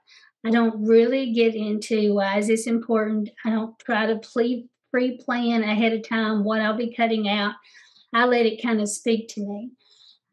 I 0.44 0.50
don't 0.50 0.86
really 0.86 1.32
get 1.32 1.54
into 1.54 2.14
why 2.14 2.38
is 2.38 2.48
this 2.48 2.66
important. 2.66 3.30
I 3.44 3.50
don't 3.50 3.78
try 3.78 4.06
to 4.06 4.20
pre 4.20 4.68
plan 5.24 5.62
ahead 5.62 5.92
of 5.92 6.06
time 6.06 6.44
what 6.44 6.60
I'll 6.60 6.76
be 6.76 6.94
cutting 6.94 7.28
out. 7.28 7.54
I 8.12 8.26
let 8.26 8.46
it 8.46 8.62
kind 8.62 8.80
of 8.80 8.88
speak 8.88 9.28
to 9.30 9.40
me. 9.40 9.70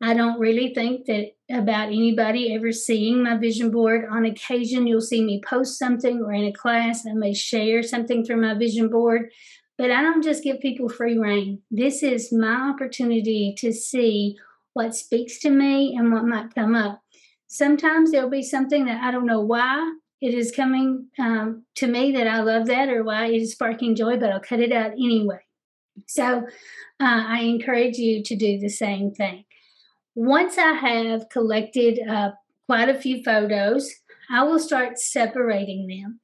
I 0.01 0.13
don't 0.13 0.39
really 0.39 0.73
think 0.73 1.05
that 1.07 1.31
about 1.51 1.87
anybody 1.87 2.53
ever 2.53 2.71
seeing 2.71 3.21
my 3.23 3.37
vision 3.37 3.69
board. 3.69 4.05
On 4.09 4.25
occasion, 4.25 4.87
you'll 4.87 5.01
see 5.01 5.23
me 5.23 5.41
post 5.45 5.77
something 5.77 6.21
or 6.21 6.31
in 6.31 6.45
a 6.45 6.53
class, 6.53 7.05
I 7.05 7.13
may 7.13 7.33
share 7.33 7.83
something 7.83 8.23
through 8.23 8.41
my 8.41 8.53
vision 8.53 8.89
board, 8.89 9.31
but 9.77 9.91
I 9.91 10.01
don't 10.01 10.23
just 10.23 10.43
give 10.43 10.61
people 10.61 10.87
free 10.87 11.17
rein. 11.17 11.61
This 11.69 12.01
is 12.01 12.31
my 12.31 12.69
opportunity 12.69 13.55
to 13.57 13.73
see 13.73 14.37
what 14.73 14.95
speaks 14.95 15.39
to 15.39 15.49
me 15.49 15.95
and 15.97 16.13
what 16.13 16.25
might 16.25 16.55
come 16.55 16.75
up. 16.75 17.01
Sometimes 17.47 18.11
there'll 18.11 18.29
be 18.29 18.43
something 18.43 18.85
that 18.85 19.03
I 19.03 19.11
don't 19.11 19.25
know 19.25 19.41
why 19.41 19.95
it 20.21 20.33
is 20.33 20.51
coming 20.51 21.07
um, 21.17 21.65
to 21.75 21.87
me 21.87 22.11
that 22.11 22.27
I 22.27 22.41
love 22.41 22.67
that 22.67 22.89
or 22.89 23.03
why 23.03 23.27
it 23.27 23.41
is 23.41 23.53
sparking 23.53 23.95
joy, 23.95 24.17
but 24.17 24.31
I'll 24.31 24.39
cut 24.39 24.59
it 24.59 24.71
out 24.71 24.91
anyway. 24.91 25.39
So 26.07 26.39
uh, 26.99 27.23
I 27.27 27.41
encourage 27.41 27.97
you 27.97 28.23
to 28.23 28.35
do 28.35 28.59
the 28.59 28.69
same 28.69 29.11
thing. 29.11 29.45
Once 30.15 30.57
I 30.57 30.73
have 30.73 31.29
collected 31.29 31.99
uh, 32.07 32.31
quite 32.65 32.89
a 32.89 32.99
few 32.99 33.23
photos, 33.23 33.89
I 34.31 34.43
will 34.43 34.59
start 34.59 34.99
separating 34.99 35.87
them 35.87 36.19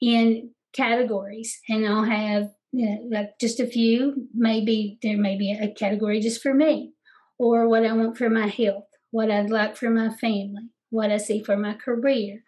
in 0.00 0.50
categories 0.72 1.60
and 1.68 1.86
I'll 1.86 2.04
have 2.04 2.50
you 2.72 2.86
know, 2.86 3.08
like 3.10 3.38
just 3.40 3.60
a 3.60 3.66
few. 3.66 4.28
Maybe 4.34 4.98
there 5.02 5.16
may 5.16 5.36
be 5.36 5.52
a 5.52 5.72
category 5.72 6.20
just 6.20 6.42
for 6.42 6.54
me 6.54 6.92
or 7.38 7.68
what 7.68 7.84
I 7.84 7.92
want 7.92 8.16
for 8.16 8.30
my 8.30 8.46
health, 8.46 8.86
what 9.10 9.30
I'd 9.30 9.50
like 9.50 9.76
for 9.76 9.90
my 9.90 10.10
family, 10.10 10.70
what 10.90 11.10
I 11.10 11.18
see 11.18 11.42
for 11.42 11.56
my 11.56 11.74
career, 11.74 12.42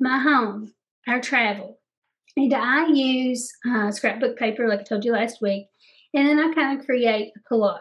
my 0.00 0.18
home, 0.18 0.72
our 1.06 1.20
travel. 1.20 1.78
And 2.36 2.52
I 2.54 2.88
use 2.88 3.50
uh, 3.68 3.90
scrapbook 3.90 4.38
paper, 4.38 4.68
like 4.68 4.80
I 4.80 4.84
told 4.84 5.04
you 5.04 5.12
last 5.12 5.42
week, 5.42 5.66
and 6.14 6.26
then 6.26 6.38
I 6.38 6.54
kind 6.54 6.78
of 6.78 6.86
create 6.86 7.32
a 7.36 7.52
collage. 7.54 7.80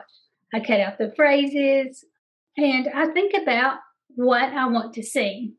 I 0.54 0.60
cut 0.60 0.82
out 0.82 0.98
the 0.98 1.14
phrases, 1.16 2.04
and 2.58 2.90
I 2.94 3.08
think 3.08 3.34
about 3.42 3.78
what 4.16 4.44
I 4.44 4.68
want 4.68 4.94
to 4.96 5.04
see 5.04 5.54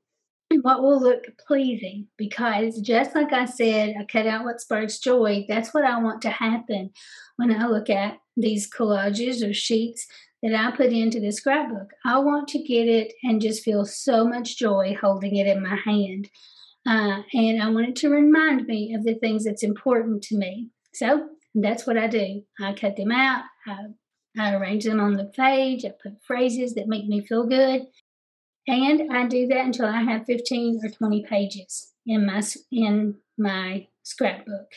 what 0.61 0.83
will 0.83 1.01
look 1.01 1.25
pleasing 1.47 2.07
because 2.17 2.81
just 2.81 3.15
like 3.15 3.33
I 3.33 3.47
said, 3.47 3.95
I 3.99 4.05
cut 4.05 4.27
out 4.27 4.45
what 4.45 4.61
sparks 4.61 4.99
joy. 4.99 5.47
That's 5.49 5.73
what 5.73 5.85
I 5.85 5.99
want 6.01 6.21
to 6.23 6.31
happen 6.31 6.91
when 7.37 7.53
I 7.53 7.67
look 7.67 7.89
at 7.89 8.19
these 8.37 8.71
collages 8.71 9.49
or 9.49 9.55
sheets 9.55 10.07
that 10.43 10.55
I 10.55 10.77
put 10.77 10.93
into 10.93 11.21
the 11.21 11.31
scrapbook. 11.31 11.91
I 12.05 12.19
want 12.19 12.49
to 12.49 12.63
get 12.63 12.89
it 12.89 13.13
and 13.23 13.41
just 13.41 13.63
feel 13.63 13.85
so 13.85 14.27
much 14.27 14.59
joy 14.59 14.97
holding 15.01 15.37
it 15.37 15.47
in 15.47 15.63
my 15.63 15.77
hand. 15.77 16.29
Uh, 16.87 17.23
and 17.33 17.63
I 17.63 17.71
want 17.71 17.91
it 17.91 17.97
to 17.97 18.09
remind 18.09 18.67
me 18.67 18.95
of 18.95 19.05
the 19.05 19.15
things 19.15 19.45
that's 19.45 19.63
important 19.63 20.23
to 20.25 20.37
me. 20.37 20.69
So 20.95 21.29
that's 21.55 21.87
what 21.87 21.97
I 21.97 22.09
do. 22.09 22.43
I 22.61 22.73
cut 22.73 22.97
them 22.97 23.13
out. 23.13 23.45
I 23.67 23.77
I 24.39 24.55
arrange 24.55 24.85
them 24.85 25.01
on 25.01 25.15
the 25.15 25.25
page. 25.25 25.85
I 25.85 25.91
put 25.91 26.23
phrases 26.25 26.75
that 26.75 26.89
make 26.89 27.07
me 27.07 27.21
feel 27.21 27.47
good. 27.47 27.87
And 28.67 29.13
I 29.13 29.27
do 29.27 29.47
that 29.49 29.67
until 29.67 29.87
I 29.87 30.03
have 30.03 30.27
15 30.27 30.81
or 30.85 30.89
20 30.89 31.25
pages 31.25 31.93
in 32.07 32.27
my 32.27 32.43
in 32.71 33.17
my 33.37 33.89
scrapbook. 34.03 34.73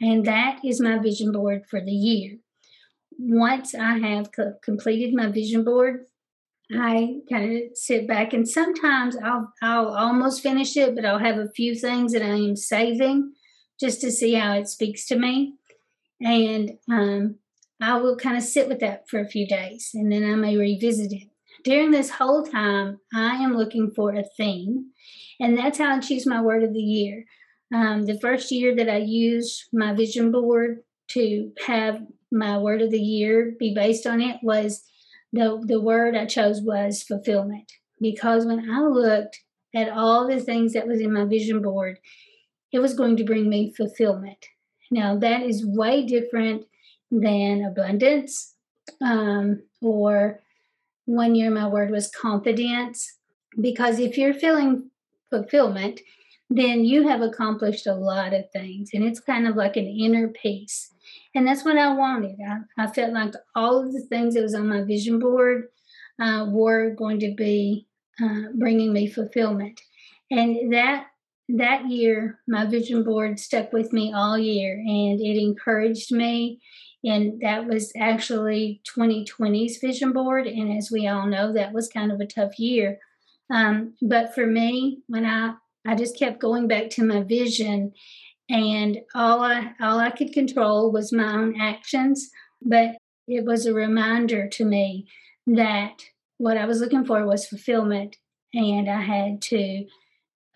And 0.00 0.24
that 0.26 0.60
is 0.64 0.80
my 0.80 0.98
vision 0.98 1.32
board 1.32 1.64
for 1.68 1.80
the 1.80 1.92
year. 1.92 2.38
Once 3.18 3.74
I 3.74 3.98
have 3.98 4.32
co- 4.32 4.54
completed 4.62 5.14
my 5.14 5.28
vision 5.28 5.64
board, 5.64 6.06
I 6.72 7.16
kind 7.28 7.52
of 7.52 7.76
sit 7.76 8.06
back 8.06 8.32
and 8.32 8.48
sometimes 8.48 9.16
I'll 9.16 9.52
I'll 9.62 9.88
almost 9.88 10.42
finish 10.42 10.76
it, 10.76 10.94
but 10.94 11.04
I'll 11.04 11.18
have 11.18 11.38
a 11.38 11.50
few 11.50 11.74
things 11.74 12.12
that 12.12 12.22
I 12.22 12.36
am 12.36 12.56
saving 12.56 13.32
just 13.78 14.00
to 14.02 14.10
see 14.10 14.34
how 14.34 14.54
it 14.54 14.68
speaks 14.68 15.06
to 15.06 15.16
me. 15.16 15.54
And 16.20 16.78
um, 16.88 17.36
I 17.80 17.98
will 17.98 18.16
kind 18.16 18.36
of 18.36 18.42
sit 18.42 18.68
with 18.68 18.80
that 18.80 19.08
for 19.08 19.20
a 19.20 19.28
few 19.28 19.46
days 19.46 19.90
and 19.94 20.12
then 20.12 20.24
I 20.24 20.34
may 20.34 20.56
revisit 20.56 21.12
it. 21.12 21.28
During 21.64 21.90
this 21.90 22.10
whole 22.10 22.44
time, 22.44 23.00
I 23.12 23.36
am 23.36 23.56
looking 23.56 23.90
for 23.90 24.14
a 24.14 24.24
theme, 24.36 24.92
and 25.38 25.58
that's 25.58 25.78
how 25.78 25.94
I 25.94 26.00
choose 26.00 26.26
my 26.26 26.40
word 26.40 26.62
of 26.62 26.72
the 26.72 26.80
year. 26.80 27.24
Um, 27.74 28.06
the 28.06 28.18
first 28.18 28.50
year 28.50 28.74
that 28.76 28.88
I 28.88 28.98
used 28.98 29.64
my 29.72 29.92
vision 29.92 30.32
board 30.32 30.78
to 31.10 31.52
have 31.66 32.00
my 32.32 32.56
word 32.56 32.82
of 32.82 32.90
the 32.90 33.00
year 33.00 33.54
be 33.58 33.74
based 33.74 34.06
on 34.06 34.20
it 34.20 34.38
was 34.42 34.82
the, 35.32 35.62
the 35.66 35.80
word 35.80 36.16
I 36.16 36.26
chose 36.26 36.60
was 36.62 37.02
fulfillment. 37.02 37.70
Because 38.00 38.46
when 38.46 38.70
I 38.70 38.80
looked 38.80 39.38
at 39.74 39.90
all 39.90 40.26
the 40.26 40.40
things 40.40 40.72
that 40.72 40.86
was 40.86 41.00
in 41.00 41.12
my 41.12 41.24
vision 41.24 41.60
board, 41.60 41.98
it 42.72 42.78
was 42.78 42.94
going 42.94 43.16
to 43.18 43.24
bring 43.24 43.48
me 43.48 43.72
fulfillment. 43.76 44.46
Now, 44.90 45.16
that 45.18 45.42
is 45.42 45.66
way 45.66 46.04
different 46.06 46.64
than 47.10 47.64
abundance. 47.64 48.54
Um, 49.00 49.62
or 49.80 50.40
one 51.04 51.34
year, 51.34 51.50
my 51.50 51.66
word 51.66 51.90
was 51.90 52.10
confidence. 52.10 53.16
Because 53.60 53.98
if 53.98 54.16
you're 54.16 54.34
feeling 54.34 54.90
fulfillment, 55.28 56.00
then 56.48 56.84
you 56.84 57.06
have 57.08 57.20
accomplished 57.20 57.86
a 57.86 57.94
lot 57.94 58.32
of 58.32 58.50
things. 58.52 58.90
And 58.92 59.04
it's 59.04 59.20
kind 59.20 59.46
of 59.46 59.56
like 59.56 59.76
an 59.76 59.86
inner 59.86 60.28
peace. 60.28 60.92
And 61.34 61.46
that's 61.46 61.64
what 61.64 61.78
I 61.78 61.94
wanted. 61.94 62.36
I, 62.46 62.84
I 62.84 62.86
felt 62.88 63.12
like 63.12 63.34
all 63.54 63.78
of 63.78 63.92
the 63.92 64.00
things 64.02 64.34
that 64.34 64.42
was 64.42 64.54
on 64.54 64.68
my 64.68 64.82
vision 64.82 65.18
board 65.18 65.68
uh, 66.20 66.46
were 66.48 66.90
going 66.90 67.20
to 67.20 67.34
be 67.34 67.86
uh, 68.22 68.50
bringing 68.54 68.92
me 68.92 69.06
fulfillment. 69.06 69.80
And 70.30 70.72
that 70.72 71.06
that 71.56 71.88
year, 71.88 72.38
my 72.46 72.64
vision 72.64 73.02
board 73.02 73.40
stuck 73.40 73.72
with 73.72 73.92
me 73.92 74.12
all 74.12 74.38
year 74.38 74.74
and 74.74 75.20
it 75.20 75.40
encouraged 75.40 76.12
me 76.12 76.60
and 77.02 77.40
that 77.40 77.66
was 77.66 77.92
actually 77.96 78.82
2020's 78.96 79.78
vision 79.78 80.12
board. 80.12 80.46
And 80.46 80.76
as 80.76 80.90
we 80.90 81.06
all 81.06 81.26
know, 81.26 81.52
that 81.52 81.72
was 81.72 81.88
kind 81.88 82.12
of 82.12 82.20
a 82.20 82.26
tough 82.26 82.58
year. 82.58 82.98
Um, 83.50 83.94
but 84.02 84.34
for 84.34 84.46
me, 84.46 85.02
when 85.06 85.24
I 85.24 85.54
I 85.86 85.94
just 85.94 86.18
kept 86.18 86.40
going 86.40 86.68
back 86.68 86.90
to 86.90 87.04
my 87.04 87.22
vision, 87.22 87.92
and 88.48 88.98
all 89.14 89.42
I 89.42 89.72
all 89.80 89.98
I 89.98 90.10
could 90.10 90.32
control 90.32 90.92
was 90.92 91.12
my 91.12 91.34
own 91.34 91.60
actions. 91.60 92.30
But 92.62 92.96
it 93.26 93.44
was 93.44 93.66
a 93.66 93.74
reminder 93.74 94.48
to 94.48 94.64
me 94.64 95.06
that 95.46 96.02
what 96.36 96.56
I 96.56 96.66
was 96.66 96.80
looking 96.80 97.04
for 97.04 97.26
was 97.26 97.46
fulfillment, 97.46 98.16
and 98.52 98.88
I 98.90 99.00
had 99.00 99.40
to 99.42 99.86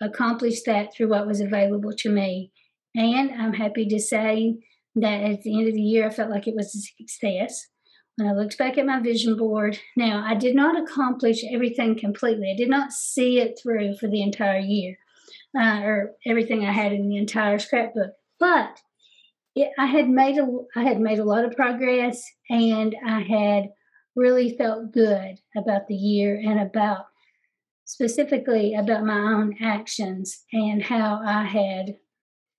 accomplish 0.01 0.61
that 0.63 0.93
through 0.93 1.09
what 1.09 1.27
was 1.27 1.41
available 1.41 1.93
to 1.97 2.09
me. 2.09 2.51
And 2.95 3.31
I'm 3.31 3.53
happy 3.53 3.87
to 3.87 3.99
say 3.99 4.57
that 4.95 5.23
at 5.23 5.41
the 5.41 5.57
end 5.57 5.67
of 5.67 5.73
the 5.73 5.81
year, 5.81 6.07
I 6.07 6.09
felt 6.09 6.29
like 6.29 6.47
it 6.47 6.55
was 6.55 6.73
a 6.75 6.79
success. 6.79 7.67
When 8.15 8.29
I 8.29 8.33
looked 8.33 8.57
back 8.57 8.77
at 8.77 8.85
my 8.85 9.01
vision 9.01 9.35
board, 9.35 9.77
now 9.97 10.23
I 10.25 10.35
did 10.35 10.55
not 10.55 10.81
accomplish 10.81 11.43
everything 11.51 11.97
completely. 11.97 12.51
I 12.51 12.57
did 12.57 12.69
not 12.69 12.93
see 12.93 13.39
it 13.39 13.59
through 13.61 13.97
for 13.97 14.07
the 14.07 14.21
entire 14.21 14.59
year 14.59 14.97
uh, 15.57 15.81
or 15.83 16.11
everything 16.25 16.65
I 16.65 16.71
had 16.71 16.93
in 16.93 17.09
the 17.09 17.17
entire 17.17 17.59
scrapbook, 17.59 18.11
but 18.39 18.79
it, 19.55 19.71
I 19.77 19.85
had 19.85 20.09
made 20.09 20.37
a 20.37 20.47
I 20.75 20.83
had 20.83 20.99
made 20.99 21.19
a 21.19 21.25
lot 21.25 21.45
of 21.45 21.55
progress, 21.55 22.23
and 22.49 22.95
I 23.05 23.21
had 23.21 23.69
really 24.15 24.55
felt 24.57 24.91
good 24.91 25.39
about 25.57 25.87
the 25.87 25.95
year 25.95 26.35
and 26.35 26.59
about 26.59 27.05
specifically 27.85 28.73
about 28.75 29.05
my 29.05 29.17
own 29.17 29.55
actions 29.61 30.43
and 30.51 30.81
how 30.81 31.21
I 31.23 31.43
had 31.43 31.97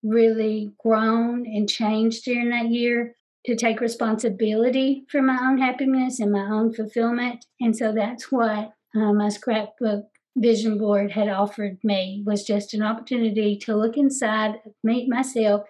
really 0.02 0.72
grown 0.78 1.46
and 1.46 1.68
changed 1.68 2.24
during 2.24 2.50
that 2.50 2.70
year 2.70 3.16
to 3.44 3.54
take 3.54 3.80
responsibility 3.80 5.04
for 5.08 5.22
my 5.22 5.38
own 5.40 5.58
happiness 5.58 6.20
and 6.20 6.32
my 6.32 6.48
own 6.50 6.72
fulfillment. 6.72 7.44
And 7.60 7.76
so 7.76 7.92
that's 7.92 8.30
what 8.32 8.72
uh, 8.94 9.12
my 9.12 9.28
scrapbook 9.28 10.06
vision 10.36 10.78
board 10.78 11.12
had 11.12 11.28
offered 11.28 11.78
me 11.82 12.22
was 12.26 12.44
just 12.44 12.74
an 12.74 12.82
opportunity 12.82 13.56
to 13.56 13.76
look 13.76 13.96
inside, 13.96 14.60
meet 14.82 15.08
myself, 15.08 15.66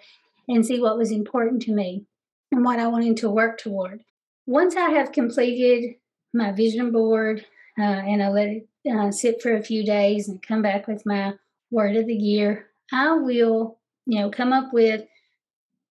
and 0.49 0.64
see 0.64 0.80
what 0.80 0.99
was 0.99 1.12
important 1.12 1.62
to 1.62 1.73
me 1.73 2.04
and 2.50 2.64
what 2.64 2.78
I 2.78 2.88
wanted 2.88 3.16
to 3.18 3.30
work 3.30 3.59
toward. 3.59 4.02
Once 4.47 4.76
I 4.76 4.90
have 4.90 5.12
completed 5.12 5.97
my 6.33 6.52
vision 6.52 6.92
board 6.92 7.45
uh, 7.78 7.83
and 7.83 8.23
I 8.23 8.28
let 8.28 8.49
it 8.49 8.68
uh, 8.90 9.11
sit 9.11 9.42
for 9.42 9.54
a 9.54 9.62
few 9.62 9.85
days 9.85 10.28
and 10.28 10.42
come 10.42 10.62
back 10.62 10.87
with 10.87 11.04
my 11.04 11.35
word 11.71 11.97
of 11.97 12.06
the 12.06 12.14
year, 12.14 12.68
I 12.92 13.14
will, 13.14 13.75
you 14.06 14.20
know, 14.20 14.30
come 14.30 14.52
up 14.52 14.72
with 14.72 15.02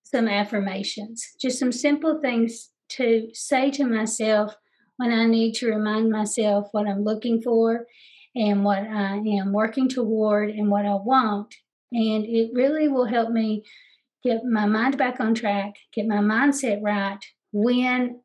some 0.03 0.27
affirmations, 0.27 1.35
just 1.39 1.59
some 1.59 1.71
simple 1.71 2.21
things 2.21 2.69
to 2.87 3.29
say 3.33 3.71
to 3.71 3.85
myself 3.85 4.55
when 4.97 5.11
I 5.11 5.25
need 5.25 5.53
to 5.55 5.67
remind 5.67 6.09
myself 6.09 6.67
what 6.71 6.87
I'm 6.87 7.03
looking 7.03 7.41
for 7.41 7.85
and 8.35 8.63
what 8.63 8.79
I 8.79 9.17
am 9.17 9.51
working 9.51 9.89
toward 9.89 10.49
and 10.49 10.69
what 10.69 10.85
I 10.85 10.95
want. 10.95 11.53
And 11.91 12.25
it 12.25 12.51
really 12.53 12.87
will 12.87 13.05
help 13.05 13.31
me 13.31 13.63
get 14.23 14.43
my 14.43 14.65
mind 14.65 14.97
back 14.97 15.19
on 15.19 15.33
track, 15.33 15.75
get 15.93 16.07
my 16.07 16.17
mindset 16.17 16.81
right 16.81 17.19
when 17.51 18.21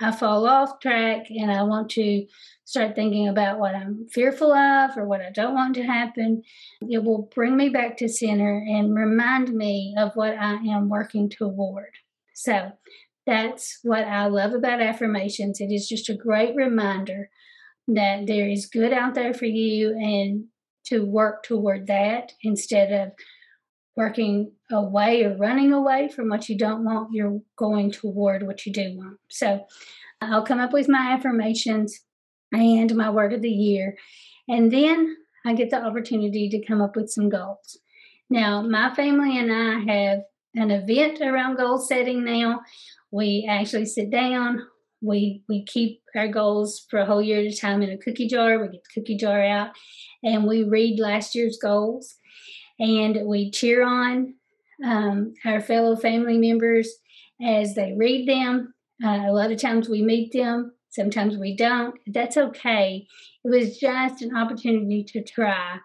I 0.00 0.10
fall 0.10 0.46
off 0.46 0.80
track 0.80 1.26
and 1.30 1.52
I 1.52 1.62
want 1.62 1.90
to 1.90 2.26
start 2.64 2.96
thinking 2.96 3.28
about 3.28 3.60
what 3.60 3.74
I'm 3.74 4.06
fearful 4.10 4.52
of 4.52 4.96
or 4.96 5.06
what 5.06 5.20
I 5.20 5.30
don't 5.30 5.54
want 5.54 5.74
to 5.76 5.84
happen. 5.84 6.42
It 6.82 7.04
will 7.04 7.30
bring 7.34 7.56
me 7.56 7.68
back 7.68 7.96
to 7.98 8.08
center 8.08 8.64
and 8.66 8.94
remind 8.94 9.54
me 9.54 9.94
of 9.96 10.10
what 10.14 10.36
I 10.36 10.54
am 10.54 10.88
working 10.88 11.30
toward. 11.30 11.92
So 12.34 12.72
that's 13.26 13.78
what 13.82 14.04
I 14.04 14.26
love 14.26 14.52
about 14.52 14.82
affirmations. 14.82 15.60
It 15.60 15.72
is 15.72 15.88
just 15.88 16.08
a 16.08 16.16
great 16.16 16.56
reminder 16.56 17.30
that 17.86 18.26
there 18.26 18.48
is 18.48 18.66
good 18.66 18.92
out 18.92 19.14
there 19.14 19.34
for 19.34 19.46
you 19.46 19.90
and 19.90 20.46
to 20.86 21.04
work 21.04 21.42
toward 21.44 21.86
that 21.86 22.32
instead 22.42 22.92
of 22.92 23.12
working 23.96 24.52
away 24.70 25.24
or 25.24 25.36
running 25.36 25.72
away 25.72 26.08
from 26.08 26.28
what 26.28 26.48
you 26.48 26.58
don't 26.58 26.84
want, 26.84 27.12
you're 27.12 27.40
going 27.56 27.90
toward 27.90 28.46
what 28.46 28.66
you 28.66 28.72
do 28.72 28.96
want. 28.96 29.18
So 29.28 29.66
I'll 30.20 30.44
come 30.44 30.60
up 30.60 30.72
with 30.72 30.88
my 30.88 31.12
affirmations 31.12 32.00
and 32.52 32.94
my 32.94 33.10
word 33.10 33.32
of 33.32 33.42
the 33.42 33.50
year. 33.50 33.96
And 34.48 34.72
then 34.72 35.16
I 35.46 35.54
get 35.54 35.70
the 35.70 35.82
opportunity 35.82 36.48
to 36.48 36.64
come 36.64 36.80
up 36.80 36.96
with 36.96 37.10
some 37.10 37.28
goals. 37.28 37.78
Now, 38.30 38.62
my 38.62 38.94
family 38.94 39.38
and 39.38 39.52
I 39.52 39.92
have 39.92 40.20
an 40.54 40.70
event 40.70 41.20
around 41.20 41.56
goal 41.56 41.78
setting 41.78 42.24
now. 42.24 42.62
We 43.10 43.46
actually 43.48 43.86
sit 43.86 44.10
down, 44.10 44.66
we 45.02 45.42
we 45.48 45.64
keep 45.64 46.00
our 46.16 46.28
goals 46.28 46.86
for 46.88 46.98
a 46.98 47.06
whole 47.06 47.22
year 47.22 47.40
at 47.40 47.52
a 47.52 47.56
time 47.56 47.82
in 47.82 47.90
a 47.90 47.98
cookie 47.98 48.26
jar. 48.26 48.58
We 48.58 48.68
get 48.68 48.82
the 48.84 49.00
cookie 49.00 49.16
jar 49.16 49.44
out 49.44 49.70
and 50.22 50.46
we 50.46 50.64
read 50.64 50.98
last 50.98 51.34
year's 51.34 51.58
goals 51.60 52.16
and 52.78 53.26
we 53.26 53.50
cheer 53.50 53.82
on 53.82 54.34
um, 54.84 55.34
our 55.44 55.60
fellow 55.60 55.96
family 55.96 56.38
members 56.38 56.90
as 57.44 57.74
they 57.74 57.94
read 57.96 58.28
them. 58.28 58.74
Uh, 59.04 59.26
a 59.28 59.32
lot 59.32 59.52
of 59.52 59.60
times 59.60 59.88
we 59.88 60.02
meet 60.02 60.32
them, 60.32 60.72
sometimes 60.90 61.36
we 61.36 61.56
don't. 61.56 61.94
That's 62.06 62.36
okay. 62.36 63.06
It 63.44 63.48
was 63.48 63.78
just 63.78 64.22
an 64.22 64.36
opportunity 64.36 65.04
to 65.08 65.22
try. 65.22 65.78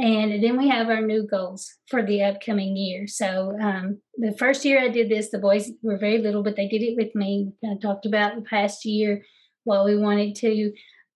And 0.00 0.42
then 0.42 0.56
we 0.56 0.68
have 0.68 0.88
our 0.88 1.00
new 1.00 1.26
goals 1.26 1.74
for 1.88 2.04
the 2.04 2.22
upcoming 2.22 2.76
year. 2.76 3.08
So 3.08 3.56
um, 3.60 4.00
the 4.16 4.32
first 4.38 4.64
year 4.64 4.80
I 4.80 4.88
did 4.88 5.08
this, 5.08 5.30
the 5.30 5.38
boys 5.38 5.72
were 5.82 5.98
very 5.98 6.18
little, 6.18 6.44
but 6.44 6.54
they 6.54 6.68
did 6.68 6.82
it 6.82 6.96
with 6.96 7.12
me. 7.16 7.52
I 7.64 7.74
talked 7.82 8.06
about 8.06 8.36
the 8.36 8.42
past 8.42 8.84
year, 8.84 9.24
what 9.64 9.84
we 9.84 9.96
wanted 9.96 10.36
to, 10.36 10.72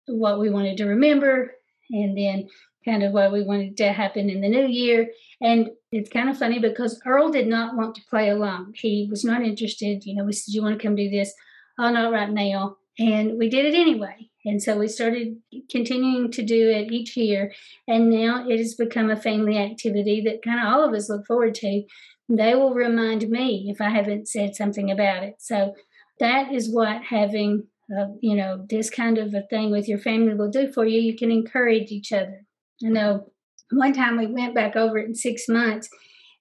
what 0.07 0.39
we 0.39 0.49
wanted 0.49 0.77
to 0.77 0.85
remember, 0.85 1.53
and 1.91 2.17
then 2.17 2.47
kind 2.83 3.03
of 3.03 3.11
what 3.11 3.31
we 3.31 3.43
wanted 3.43 3.77
to 3.77 3.91
happen 3.91 4.29
in 4.29 4.41
the 4.41 4.49
new 4.49 4.67
year. 4.67 5.09
And 5.41 5.69
it's 5.91 6.09
kind 6.09 6.29
of 6.29 6.37
funny 6.37 6.59
because 6.59 7.01
Earl 7.05 7.31
did 7.31 7.47
not 7.47 7.75
want 7.75 7.95
to 7.95 8.05
play 8.09 8.29
along. 8.29 8.73
He 8.75 9.07
was 9.09 9.23
not 9.23 9.41
interested. 9.41 10.05
You 10.05 10.15
know, 10.15 10.23
we 10.23 10.33
said, 10.33 10.53
You 10.53 10.61
want 10.61 10.79
to 10.79 10.85
come 10.85 10.95
do 10.95 11.09
this? 11.09 11.33
Oh, 11.79 11.91
not 11.91 12.11
right 12.11 12.29
now. 12.29 12.77
And 12.99 13.37
we 13.37 13.49
did 13.49 13.65
it 13.65 13.75
anyway. 13.75 14.29
And 14.45 14.61
so 14.61 14.77
we 14.77 14.87
started 14.87 15.37
continuing 15.69 16.31
to 16.31 16.43
do 16.43 16.69
it 16.69 16.91
each 16.91 17.15
year. 17.15 17.53
And 17.87 18.09
now 18.09 18.47
it 18.47 18.57
has 18.57 18.75
become 18.75 19.09
a 19.09 19.15
family 19.15 19.57
activity 19.57 20.21
that 20.21 20.43
kind 20.43 20.59
of 20.59 20.73
all 20.73 20.83
of 20.83 20.93
us 20.93 21.09
look 21.09 21.25
forward 21.25 21.55
to. 21.55 21.83
They 22.27 22.55
will 22.55 22.73
remind 22.73 23.29
me 23.29 23.69
if 23.69 23.81
I 23.81 23.89
haven't 23.89 24.27
said 24.27 24.55
something 24.55 24.89
about 24.89 25.23
it. 25.23 25.35
So 25.39 25.75
that 26.19 26.51
is 26.51 26.73
what 26.73 27.03
having, 27.03 27.67
uh, 27.95 28.07
you 28.21 28.35
know, 28.35 28.65
this 28.69 28.89
kind 28.89 29.17
of 29.17 29.33
a 29.33 29.41
thing 29.41 29.71
with 29.71 29.87
your 29.87 29.99
family 29.99 30.33
will 30.33 30.49
do 30.49 30.71
for 30.71 30.85
you. 30.85 30.99
You 30.99 31.15
can 31.15 31.31
encourage 31.31 31.91
each 31.91 32.11
other. 32.11 32.45
I 32.85 32.89
know 32.89 33.31
one 33.71 33.93
time 33.93 34.17
we 34.17 34.27
went 34.27 34.55
back 34.55 34.75
over 34.75 34.97
it 34.97 35.07
in 35.07 35.15
six 35.15 35.47
months, 35.47 35.89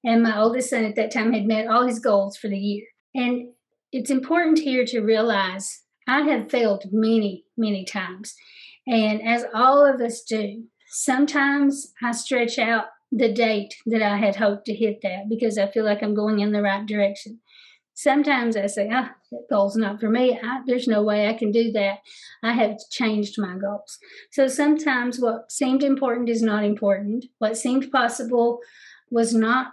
and 0.05 0.23
my 0.23 0.39
oldest 0.39 0.71
son 0.71 0.85
at 0.85 0.97
that 0.97 1.13
time 1.13 1.33
had 1.33 1.47
met 1.47 1.69
all 1.69 1.87
his 1.87 1.99
goals 1.99 2.37
for 2.37 2.49
the 2.49 2.59
year. 2.59 2.85
And 3.15 3.49
it's 3.93 4.11
important 4.11 4.59
here 4.59 4.85
to 4.87 5.01
realize 5.01 5.83
I 6.09 6.23
have 6.23 6.51
failed 6.51 6.85
many, 6.91 7.45
many 7.57 7.85
times. 7.85 8.35
And 8.87 9.23
as 9.27 9.45
all 9.55 9.85
of 9.85 10.01
us 10.01 10.23
do, 10.23 10.65
sometimes 10.89 11.93
I 12.03 12.13
stretch 12.13 12.59
out 12.59 12.87
the 13.13 13.33
date 13.33 13.75
that 13.87 14.03
I 14.03 14.17
had 14.17 14.37
hoped 14.37 14.67
to 14.67 14.75
hit 14.75 15.01
that 15.03 15.29
because 15.29 15.59
I 15.59 15.71
feel 15.71 15.85
like 15.85 16.03
I'm 16.03 16.15
going 16.15 16.41
in 16.41 16.53
the 16.53 16.63
right 16.63 16.87
direction 16.87 17.41
sometimes 18.03 18.57
I 18.57 18.67
say, 18.67 18.89
ah, 18.91 19.11
that 19.31 19.47
goal's 19.51 19.77
not 19.77 20.01
for 20.01 20.09
me. 20.09 20.39
I, 20.43 20.61
there's 20.67 20.89
no 20.89 21.03
way 21.03 21.29
I 21.29 21.35
can 21.35 21.53
do 21.53 21.71
that. 21.73 21.99
I 22.43 22.53
have 22.53 22.79
changed 22.91 23.35
my 23.39 23.59
goals. 23.59 23.99
So 24.31 24.49
sometimes 24.49 25.21
what 25.21 25.53
seemed 25.53 25.83
important 25.83 26.31
is 26.31 26.43
not 26.43 26.65
important. 26.65 27.27
What 27.39 27.59
seemed 27.59 27.93
possible 27.93 28.61
was 29.11 29.35
not 29.35 29.73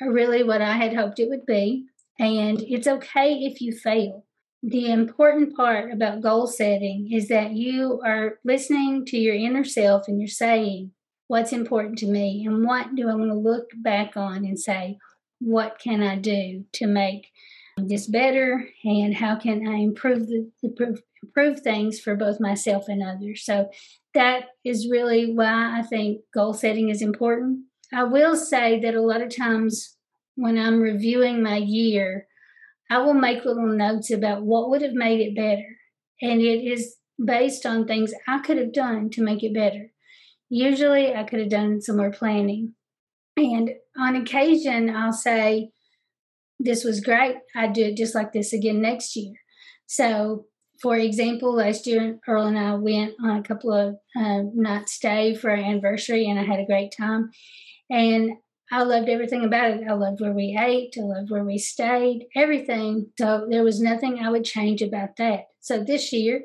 really 0.00 0.44
what 0.44 0.62
I 0.62 0.76
had 0.76 0.94
hoped 0.94 1.18
it 1.18 1.28
would 1.28 1.44
be. 1.44 1.86
And 2.20 2.62
it's 2.62 2.86
okay 2.86 3.32
if 3.32 3.60
you 3.60 3.72
fail. 3.72 4.24
The 4.62 4.90
important 4.90 5.56
part 5.56 5.92
about 5.92 6.22
goal 6.22 6.46
setting 6.46 7.10
is 7.12 7.28
that 7.28 7.52
you 7.52 8.00
are 8.06 8.38
listening 8.44 9.04
to 9.06 9.18
your 9.18 9.34
inner 9.34 9.64
self 9.64 10.06
and 10.06 10.20
you're 10.20 10.28
saying, 10.28 10.92
What's 11.28 11.52
important 11.52 11.98
to 11.98 12.06
me? 12.06 12.44
And 12.46 12.64
what 12.64 12.94
do 12.94 13.08
I 13.08 13.14
want 13.16 13.30
to 13.30 13.34
look 13.34 13.70
back 13.76 14.16
on 14.16 14.44
and 14.44 14.58
say, 14.58 14.98
What 15.40 15.80
can 15.80 16.00
I 16.00 16.16
do 16.16 16.64
to 16.74 16.86
make 16.86 17.32
this 17.76 18.06
better 18.06 18.68
and 18.84 19.14
how 19.14 19.36
can 19.36 19.68
I 19.68 19.76
improve 19.76 20.26
the 20.26 20.50
improve, 20.62 21.02
improve 21.22 21.60
things 21.60 22.00
for 22.00 22.16
both 22.16 22.40
myself 22.40 22.88
and 22.88 23.02
others. 23.02 23.44
So 23.44 23.68
that 24.14 24.44
is 24.64 24.88
really 24.90 25.34
why 25.34 25.78
I 25.78 25.82
think 25.82 26.22
goal 26.32 26.54
setting 26.54 26.88
is 26.88 27.02
important. 27.02 27.64
I 27.92 28.04
will 28.04 28.36
say 28.36 28.80
that 28.80 28.94
a 28.94 29.02
lot 29.02 29.20
of 29.20 29.34
times 29.34 29.96
when 30.36 30.58
I'm 30.58 30.80
reviewing 30.80 31.42
my 31.42 31.56
year, 31.56 32.26
I 32.90 32.98
will 32.98 33.14
make 33.14 33.44
little 33.44 33.66
notes 33.66 34.10
about 34.10 34.42
what 34.42 34.70
would 34.70 34.82
have 34.82 34.92
made 34.94 35.20
it 35.20 35.36
better. 35.36 35.66
And 36.22 36.40
it 36.40 36.64
is 36.64 36.96
based 37.22 37.66
on 37.66 37.86
things 37.86 38.12
I 38.26 38.38
could 38.38 38.58
have 38.58 38.72
done 38.72 39.10
to 39.10 39.22
make 39.22 39.42
it 39.42 39.54
better. 39.54 39.90
Usually 40.48 41.14
I 41.14 41.24
could 41.24 41.40
have 41.40 41.50
done 41.50 41.80
some 41.82 41.96
more 41.96 42.12
planning. 42.12 42.74
And 43.36 43.70
on 43.98 44.16
occasion, 44.16 44.88
I'll 44.88 45.12
say, 45.12 45.70
this 46.58 46.84
was 46.84 47.00
great. 47.00 47.36
I'd 47.54 47.72
do 47.72 47.84
it 47.84 47.96
just 47.96 48.14
like 48.14 48.32
this 48.32 48.52
again 48.52 48.80
next 48.80 49.16
year. 49.16 49.34
So, 49.86 50.46
for 50.80 50.96
example, 50.96 51.54
last 51.54 51.86
year, 51.86 52.18
Earl 52.26 52.46
and 52.46 52.58
I 52.58 52.74
went 52.74 53.14
on 53.22 53.38
a 53.38 53.42
couple 53.42 53.72
of 53.72 53.96
uh, 54.18 54.42
night 54.54 54.88
stay 54.88 55.34
for 55.34 55.50
our 55.50 55.56
anniversary, 55.56 56.28
and 56.28 56.38
I 56.38 56.44
had 56.44 56.60
a 56.60 56.66
great 56.66 56.92
time. 56.96 57.30
And 57.88 58.32
I 58.72 58.82
loved 58.82 59.08
everything 59.08 59.44
about 59.44 59.70
it. 59.70 59.84
I 59.88 59.92
loved 59.92 60.20
where 60.20 60.32
we 60.32 60.58
ate. 60.60 60.96
I 60.98 61.02
loved 61.02 61.30
where 61.30 61.44
we 61.44 61.56
stayed. 61.56 62.26
Everything. 62.34 63.10
So 63.16 63.46
there 63.48 63.62
was 63.62 63.80
nothing 63.80 64.18
I 64.18 64.30
would 64.30 64.44
change 64.44 64.82
about 64.82 65.16
that. 65.18 65.44
So 65.60 65.82
this 65.82 66.12
year, 66.12 66.42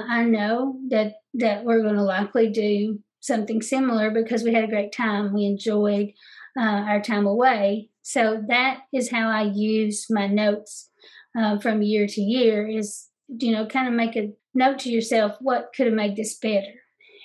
I 0.00 0.24
know 0.24 0.78
that 0.90 1.14
that 1.34 1.64
we're 1.64 1.82
going 1.82 1.96
to 1.96 2.02
likely 2.02 2.50
do 2.50 3.00
something 3.20 3.62
similar 3.62 4.10
because 4.10 4.42
we 4.42 4.52
had 4.52 4.64
a 4.64 4.68
great 4.68 4.92
time. 4.92 5.32
We 5.32 5.46
enjoyed 5.46 6.10
uh, 6.58 6.62
our 6.62 7.00
time 7.00 7.26
away. 7.26 7.88
So 8.04 8.44
that 8.48 8.82
is 8.92 9.10
how 9.10 9.28
I 9.28 9.44
use 9.44 10.06
my 10.10 10.26
notes 10.26 10.90
uh, 11.36 11.58
from 11.58 11.80
year 11.80 12.06
to 12.06 12.20
year. 12.20 12.68
Is 12.68 13.08
you 13.28 13.50
know 13.50 13.66
kind 13.66 13.88
of 13.88 13.94
make 13.94 14.14
a 14.14 14.30
note 14.52 14.78
to 14.80 14.90
yourself 14.90 15.36
what 15.40 15.72
could 15.74 15.86
have 15.86 15.94
made 15.94 16.14
this 16.14 16.38
better, 16.38 16.74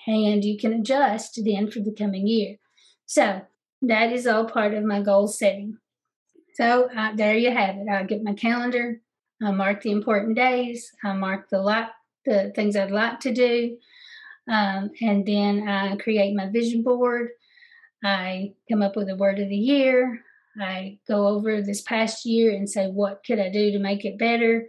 and 0.08 0.44
you 0.44 0.58
can 0.58 0.72
adjust 0.72 1.39
then 1.44 1.70
for 1.70 1.82
the 1.82 1.94
coming 1.94 2.28
year. 2.28 2.56
So 3.06 3.42
that 3.82 4.13
is 4.13 4.26
all 4.26 4.46
part 4.46 4.74
of 4.74 4.86
my 4.86 5.02
goal 5.02 5.28
setting. 5.28 5.78
So 6.56 6.89
uh, 6.98 7.13
there 7.13 7.38
you 7.38 7.52
have 7.52 7.76
it. 7.76 7.89
I 7.92 8.04
get 8.04 8.24
my 8.24 8.34
calendar. 8.34 9.02
I 9.44 9.52
mark 9.52 9.82
the 9.82 9.92
important 9.92 10.38
days. 10.38 10.89
I 11.04 11.12
mark 11.12 11.50
the 11.50 11.60
lot 11.60 11.92
the 12.26 12.54
things 12.56 12.78
I'd 12.78 12.92
like 12.92 13.20
to 13.22 13.34
do. 13.34 13.78
Um, 14.50 14.92
and 15.02 15.26
then 15.26 15.68
I 15.68 15.98
create 15.98 16.36
my 16.36 16.50
vision 16.50 16.84
board. 16.84 17.30
I 18.04 18.54
come 18.70 18.82
up 18.82 18.96
with 18.96 19.10
a 19.10 19.18
word 19.18 19.39
of 19.39 19.50
the 19.50 19.58
year. 19.58 20.24
I 20.62 21.00
go 21.08 21.28
over 21.28 21.62
this 21.62 21.82
past 21.82 22.26
year 22.26 22.52
and 22.52 22.69
say, 22.69 22.88
what 22.88 23.22
could 23.26 23.39
I 23.39 23.50
do 23.50 23.72
to 23.72 23.80
make 23.80 24.06
it 24.06 24.19
better? 24.19 24.67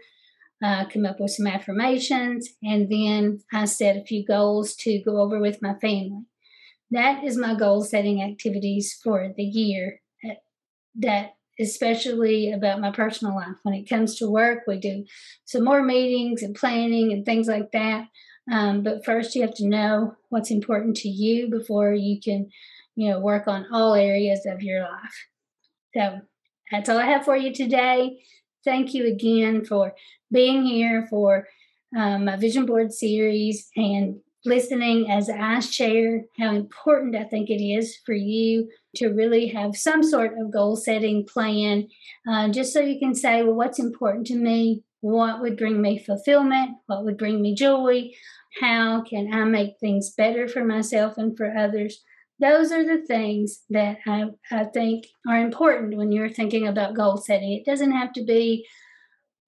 Uh, 0.62 0.84
come 0.92 1.06
up 1.06 1.18
with 1.18 1.30
some 1.30 1.46
affirmations, 1.46 2.50
and 2.62 2.90
then 2.90 3.40
I 3.52 3.64
set 3.64 3.96
a 3.96 4.04
few 4.04 4.24
goals 4.26 4.74
to 4.76 5.02
go 5.02 5.20
over 5.20 5.40
with 5.40 5.62
my 5.62 5.74
family. 5.74 6.26
That 6.90 7.24
is 7.24 7.38
my 7.38 7.54
goal 7.54 7.82
setting 7.82 8.22
activities 8.22 8.98
for 9.02 9.32
the 9.34 9.42
year. 9.42 10.00
That 10.96 11.34
especially 11.60 12.50
about 12.50 12.80
my 12.80 12.90
personal 12.90 13.36
life. 13.36 13.56
When 13.62 13.74
it 13.74 13.88
comes 13.88 14.16
to 14.16 14.30
work, 14.30 14.60
we 14.66 14.78
do 14.78 15.04
some 15.44 15.64
more 15.64 15.82
meetings 15.82 16.42
and 16.42 16.54
planning 16.54 17.12
and 17.12 17.24
things 17.24 17.48
like 17.48 17.72
that. 17.72 18.06
Um, 18.50 18.82
but 18.82 19.04
first, 19.04 19.34
you 19.34 19.42
have 19.42 19.54
to 19.56 19.68
know 19.68 20.16
what's 20.30 20.50
important 20.50 20.96
to 20.98 21.08
you 21.08 21.50
before 21.50 21.92
you 21.92 22.18
can, 22.20 22.50
you 22.96 23.10
know, 23.10 23.20
work 23.20 23.46
on 23.46 23.66
all 23.72 23.94
areas 23.94 24.46
of 24.46 24.62
your 24.62 24.82
life. 24.82 25.26
So 25.94 26.20
that's 26.70 26.88
all 26.88 26.98
I 26.98 27.06
have 27.06 27.24
for 27.24 27.36
you 27.36 27.52
today. 27.52 28.22
Thank 28.64 28.94
you 28.94 29.06
again 29.06 29.64
for 29.64 29.94
being 30.32 30.64
here 30.64 31.06
for 31.08 31.48
um, 31.96 32.26
my 32.26 32.36
vision 32.36 32.66
board 32.66 32.92
series 32.92 33.68
and 33.76 34.20
listening 34.44 35.10
as 35.10 35.28
I 35.28 35.60
share 35.60 36.24
how 36.38 36.54
important 36.54 37.16
I 37.16 37.24
think 37.24 37.50
it 37.50 37.62
is 37.62 37.96
for 38.06 38.14
you 38.14 38.68
to 38.96 39.08
really 39.08 39.48
have 39.48 39.76
some 39.76 40.02
sort 40.02 40.32
of 40.38 40.52
goal 40.52 40.76
setting 40.76 41.26
plan, 41.26 41.88
uh, 42.28 42.48
just 42.48 42.72
so 42.72 42.80
you 42.80 42.98
can 42.98 43.14
say, 43.14 43.42
well, 43.42 43.54
what's 43.54 43.78
important 43.78 44.26
to 44.28 44.36
me? 44.36 44.82
What 45.00 45.40
would 45.40 45.56
bring 45.56 45.80
me 45.80 45.98
fulfillment? 45.98 46.76
What 46.86 47.04
would 47.04 47.18
bring 47.18 47.40
me 47.42 47.54
joy? 47.54 48.10
How 48.60 49.02
can 49.02 49.32
I 49.32 49.44
make 49.44 49.78
things 49.78 50.10
better 50.10 50.48
for 50.48 50.64
myself 50.64 51.18
and 51.18 51.36
for 51.36 51.54
others? 51.56 52.02
Those 52.40 52.72
are 52.72 52.84
the 52.84 53.04
things 53.06 53.64
that 53.68 53.98
I, 54.06 54.24
I 54.50 54.64
think 54.64 55.06
are 55.28 55.38
important 55.38 55.96
when 55.96 56.10
you're 56.10 56.30
thinking 56.30 56.66
about 56.66 56.94
goal 56.94 57.18
setting. 57.18 57.52
It 57.52 57.66
doesn't 57.66 57.92
have 57.92 58.12
to 58.14 58.24
be 58.24 58.66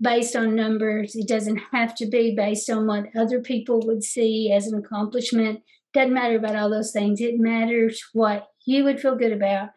based 0.00 0.36
on 0.36 0.54
numbers. 0.54 1.14
It 1.14 1.26
doesn't 1.26 1.60
have 1.72 1.94
to 1.96 2.06
be 2.06 2.34
based 2.36 2.68
on 2.68 2.86
what 2.86 3.06
other 3.16 3.40
people 3.40 3.80
would 3.86 4.02
see 4.02 4.52
as 4.52 4.66
an 4.66 4.78
accomplishment. 4.78 5.60
Doesn't 5.94 6.12
matter 6.12 6.36
about 6.36 6.56
all 6.56 6.68
those 6.68 6.92
things. 6.92 7.20
It 7.20 7.38
matters 7.38 8.02
what 8.12 8.48
you 8.66 8.84
would 8.84 9.00
feel 9.00 9.16
good 9.16 9.32
about, 9.32 9.70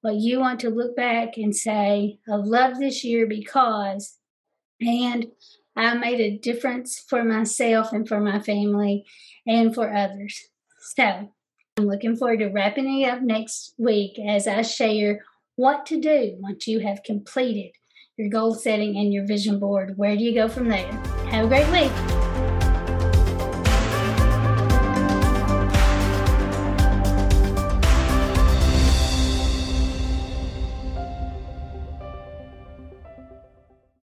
what 0.00 0.14
you 0.14 0.40
want 0.40 0.60
to 0.60 0.70
look 0.70 0.96
back 0.96 1.36
and 1.36 1.54
say, 1.54 2.18
I 2.30 2.36
love 2.36 2.78
this 2.78 3.04
year 3.04 3.26
because, 3.26 4.18
and 4.80 5.26
I 5.76 5.94
made 5.94 6.20
a 6.20 6.38
difference 6.38 7.04
for 7.08 7.22
myself 7.24 7.92
and 7.92 8.08
for 8.08 8.20
my 8.20 8.40
family 8.40 9.04
and 9.46 9.74
for 9.74 9.92
others. 9.92 10.40
So 10.96 11.32
I'm 11.78 11.86
looking 11.86 12.16
forward 12.16 12.40
to 12.40 12.48
wrapping 12.48 13.00
it 13.00 13.08
up 13.08 13.22
next 13.22 13.72
week 13.78 14.18
as 14.18 14.46
I 14.46 14.60
share 14.60 15.24
what 15.56 15.86
to 15.86 15.98
do 15.98 16.36
once 16.38 16.66
you 16.66 16.80
have 16.80 17.02
completed 17.02 17.72
your 18.18 18.28
goal 18.28 18.54
setting 18.54 18.98
and 18.98 19.10
your 19.10 19.26
vision 19.26 19.58
board. 19.58 19.96
Where 19.96 20.14
do 20.14 20.22
you 20.22 20.34
go 20.34 20.48
from 20.48 20.68
there? 20.68 20.92
Have 21.30 21.46
a 21.46 21.48
great 21.48 21.68
week. 21.70 22.21